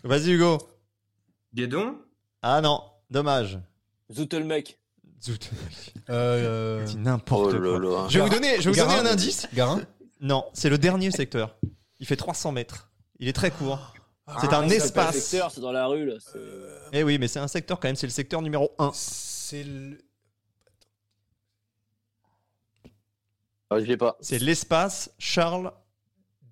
[0.05, 0.59] Vas-y Hugo.
[1.55, 1.97] Guédon?
[2.43, 3.59] Ah non, dommage.
[4.13, 4.79] Zoutelmec.
[5.23, 5.51] Zout.
[6.09, 7.79] Euh, Dis n'importe Oh quoi.
[7.79, 8.07] là.
[8.09, 9.47] Je vais vous donner, je vais vous donner un indice.
[9.55, 9.81] Garin
[10.21, 11.57] Non, c'est le dernier secteur.
[11.99, 12.91] Il fait 300 mètres.
[13.19, 13.93] Il est très court.
[14.41, 15.15] C'est Ah, un c'est pas espace.
[15.15, 16.15] le secteur, C'est dans la rue, là.
[16.21, 16.39] c'est-
[16.93, 17.97] Eh oui, mais c'est un secteur quand même.
[17.97, 18.93] C'est le secteur numéro 1.
[18.95, 19.99] C'est le...
[23.71, 24.17] Ah, je l'ai pas.
[24.21, 25.73] C'est l'espace Charles.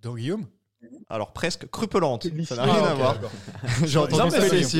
[0.03, 0.47] Don Guillaume?
[1.09, 2.26] Alors presque crupelante.
[2.45, 3.16] Ça n'a Ah, rien ok, à voir.
[3.85, 4.37] J'ai entendu.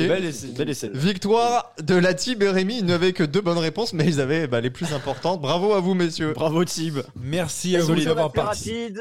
[0.07, 0.91] Bel essai.
[0.93, 2.79] Victoire de la Tib et Rémi.
[2.79, 5.41] Ils n'avaient que deux bonnes réponses, mais ils avaient bah, les plus importantes.
[5.41, 6.33] Bravo à vous, messieurs.
[6.33, 6.99] Bravo Tib.
[7.15, 8.93] Merci à vous d'avoir participé.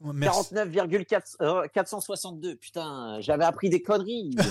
[0.00, 0.20] Rapide.
[0.20, 0.54] Merci.
[0.54, 2.56] 49,462.
[2.56, 4.34] Putain, j'avais appris des conneries.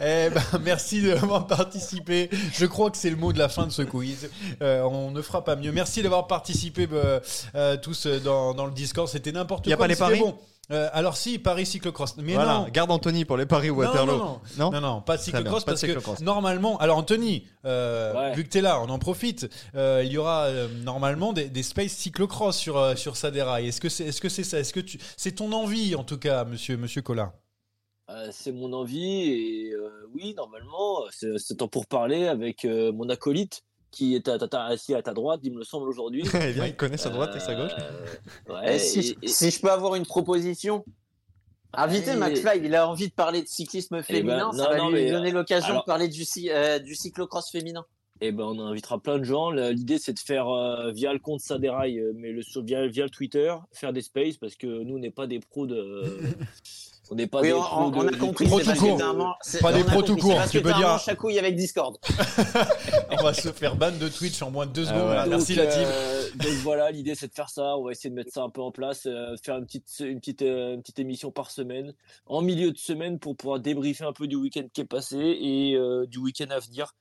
[0.00, 2.30] Eh ben, merci d'avoir participé.
[2.52, 4.30] Je crois que c'est le mot de la fin de ce quiz.
[4.62, 5.72] Euh, on ne fera pas mieux.
[5.72, 7.18] Merci d'avoir participé euh,
[7.56, 9.08] euh, tous euh, dans, dans le Discord.
[9.08, 9.70] C'était n'importe quoi.
[9.70, 10.20] Y a pas les paris?
[10.20, 10.38] bon.
[10.70, 12.16] Euh, alors si, Paris cyclocross.
[12.18, 12.68] Mais voilà, non.
[12.70, 14.18] garde Anthony pour les paris Non, Waterloo.
[14.18, 14.70] non, non.
[14.70, 16.18] Non, non, pas de bien, cyclocross de parce cyclocross.
[16.18, 18.34] que normalement, alors Anthony, euh, Ouais.
[18.34, 19.48] vu que t'es là, on en profite.
[19.74, 23.66] euh, il y aura euh, normalement des, des space cyclocross sur euh, sur Saderail.
[23.68, 24.58] Est-ce que c'est est-ce que c'est ça?
[24.58, 27.32] Est-ce que tu c'est ton envie en tout cas, monsieur monsieur Collin?
[28.10, 32.90] Euh, c'est mon envie et euh, oui, normalement, c'est c'est temps pour parler avec euh,
[32.92, 35.88] mon acolyte qui est à- à- à- assis à ta droite, il me le semble
[35.88, 36.22] aujourd'hui.
[36.34, 37.72] Eh bien, il connaît sa droite et sa gauche.
[37.78, 40.84] Euh, ouais, Eh, si, et- et- si je peux avoir une proposition.
[41.74, 44.76] Invitez Eh, McFly, il a envie de parler de cyclisme féminin, ben, ça non, va
[44.78, 47.84] non, lui mais, donner l'occasion alors- de parler du, euh, du cyclocross féminin.
[48.20, 49.50] Eh ben, on invitera plein de gens.
[49.50, 53.04] L'idée, c'est de faire euh, via le compte Saderail, euh, mais le, sur, via, via
[53.04, 56.02] le Twitter, faire des spaces parce que nous, on n'est pas des pros de.
[57.10, 57.96] on n'est pas Oui, des on, pros on- de.
[57.96, 58.98] on a compris, Pro tout court.
[59.60, 60.98] Pas des on a pro tout court, tu peux dire-
[61.38, 61.96] avec Discord.
[63.10, 65.00] On va se faire ban de Twitch en moins de deux secondes.
[65.00, 65.06] ouais.
[65.06, 65.82] Voilà, Merci Donc, la team.
[65.86, 67.76] euh, donc voilà, l'idée c'est de faire ça.
[67.76, 70.20] On va essayer de mettre ça un peu en place, euh, faire une petite, une
[70.20, 71.94] petite, euh, une petite émission par semaine,
[72.26, 75.74] en milieu de semaine pour pouvoir débriefer un peu du week-end qui est passé et
[75.74, 76.94] euh, du week-end à venir.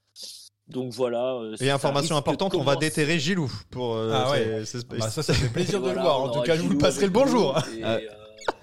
[0.68, 1.39] Donc voilà.
[1.62, 4.60] Et information importante, on va déterrer Gilou pour euh, Ah ouais.
[4.60, 4.99] ces- ces spaces.
[4.99, 6.22] Bah, ça, ça fait plaisir de Voilà, le voir.
[6.22, 7.58] En tout cas, je vous le passerai le bonjour.
[7.78, 7.95] Et, Ah.
[7.95, 7.99] euh,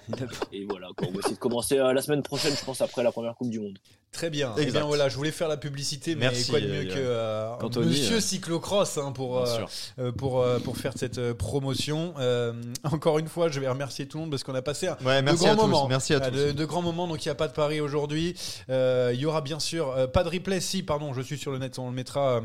[0.53, 3.01] et voilà, quoi, on va essayer de commencer euh, la semaine prochaine, je pense, après
[3.03, 3.77] la première Coupe du Monde.
[4.11, 4.53] Très bien.
[4.57, 6.99] Eh bien voilà, je voulais faire la publicité, mais Merci, quoi de mieux euh, que
[6.99, 9.45] euh, Anthony, Monsieur euh, Cyclocross hein, pour
[10.17, 12.13] pour euh, pour faire cette promotion.
[12.19, 14.97] Euh, encore une fois, je vais remercier tout le monde parce qu'on a passé un,
[15.03, 15.61] Ouais, de grands à tous.
[15.61, 15.87] moments.
[15.89, 16.37] Merci à Ah, tous.
[16.37, 17.07] De, de grands moments.
[17.09, 18.35] Donc il n'y a pas de pari aujourd'hui.
[18.69, 20.61] Euh, Il y aura bien sûr euh, pas de replay.
[20.61, 21.77] Si, pardon, je suis sur le net.
[21.77, 22.41] On le mettra.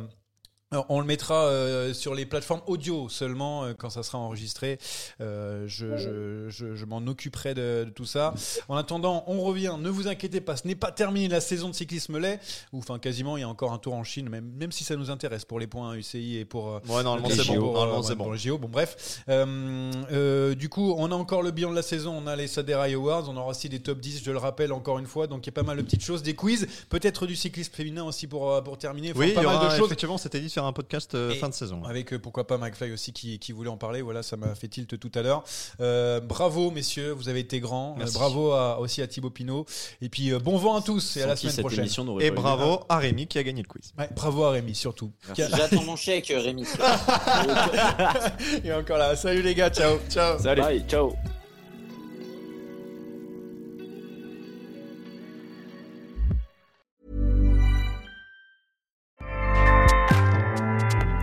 [0.73, 4.19] Euh, alors, on le mettra euh, sur les plateformes audio seulement euh, quand ça sera
[4.19, 4.79] enregistré.
[5.21, 8.35] Euh, je je, je, je m'en occuperai de, de tout ça.
[8.69, 9.75] En attendant, on revient.
[9.81, 12.39] Ne vous inquiétez pas, ce n'est pas terminé la saison de cyclisme lait.
[12.73, 14.95] Ou enfin quasiment, il y a encore un tour en Chine, même même si ça
[14.95, 16.69] nous intéresse pour les points UCI et pour.
[16.69, 17.61] euh, Ouais, normalement les c'est JO, bon.
[17.63, 18.31] pour, Normalement euh, c'est pour bon.
[18.33, 18.59] le JO.
[18.59, 19.23] Bon, bref.
[19.29, 22.15] Euh, euh, du coup, on a encore le bilan de la saison.
[22.17, 23.29] On a les Saderail Awards.
[23.29, 25.27] On aura aussi des top 10, je le rappelle encore une fois.
[25.27, 26.23] Donc, il y a pas mal de petites choses.
[26.23, 26.69] Des quiz.
[26.89, 29.11] Peut-être du cyclisme féminin aussi pour, euh, pour terminer.
[29.11, 29.87] Enfin, Oui, il pas y mal aura de choses.
[29.87, 31.83] effectivement, c'était dit de faire un podcast euh, fin de saison.
[31.85, 34.03] Avec euh, pourquoi pas McFly aussi qui, qui voulait en parler.
[34.03, 35.43] Voilà, ça m'a fait tilt tout à l'heure.
[35.81, 37.13] Euh, bravo, messieurs.
[37.13, 37.97] Vous avez été grands.
[38.01, 39.65] Euh, bravo à- aussi à Thibaut Pinot.
[40.03, 41.89] Et puis, euh, bon vent à tous et à la semaine cette prochaine.
[42.21, 43.93] Et bravo à Rémi qui a gagné le quiz.
[43.99, 45.13] Ouais, bravo à Rémi surtout.
[45.35, 46.65] J'attends mon chèque, Rémi.
[48.65, 49.17] Et encore là.
[49.17, 49.71] Salut les gars.
[49.71, 49.99] Ciao.
[50.11, 50.39] Ciao.
[50.39, 50.61] Salut.
[50.63, 51.15] Bye, ciao.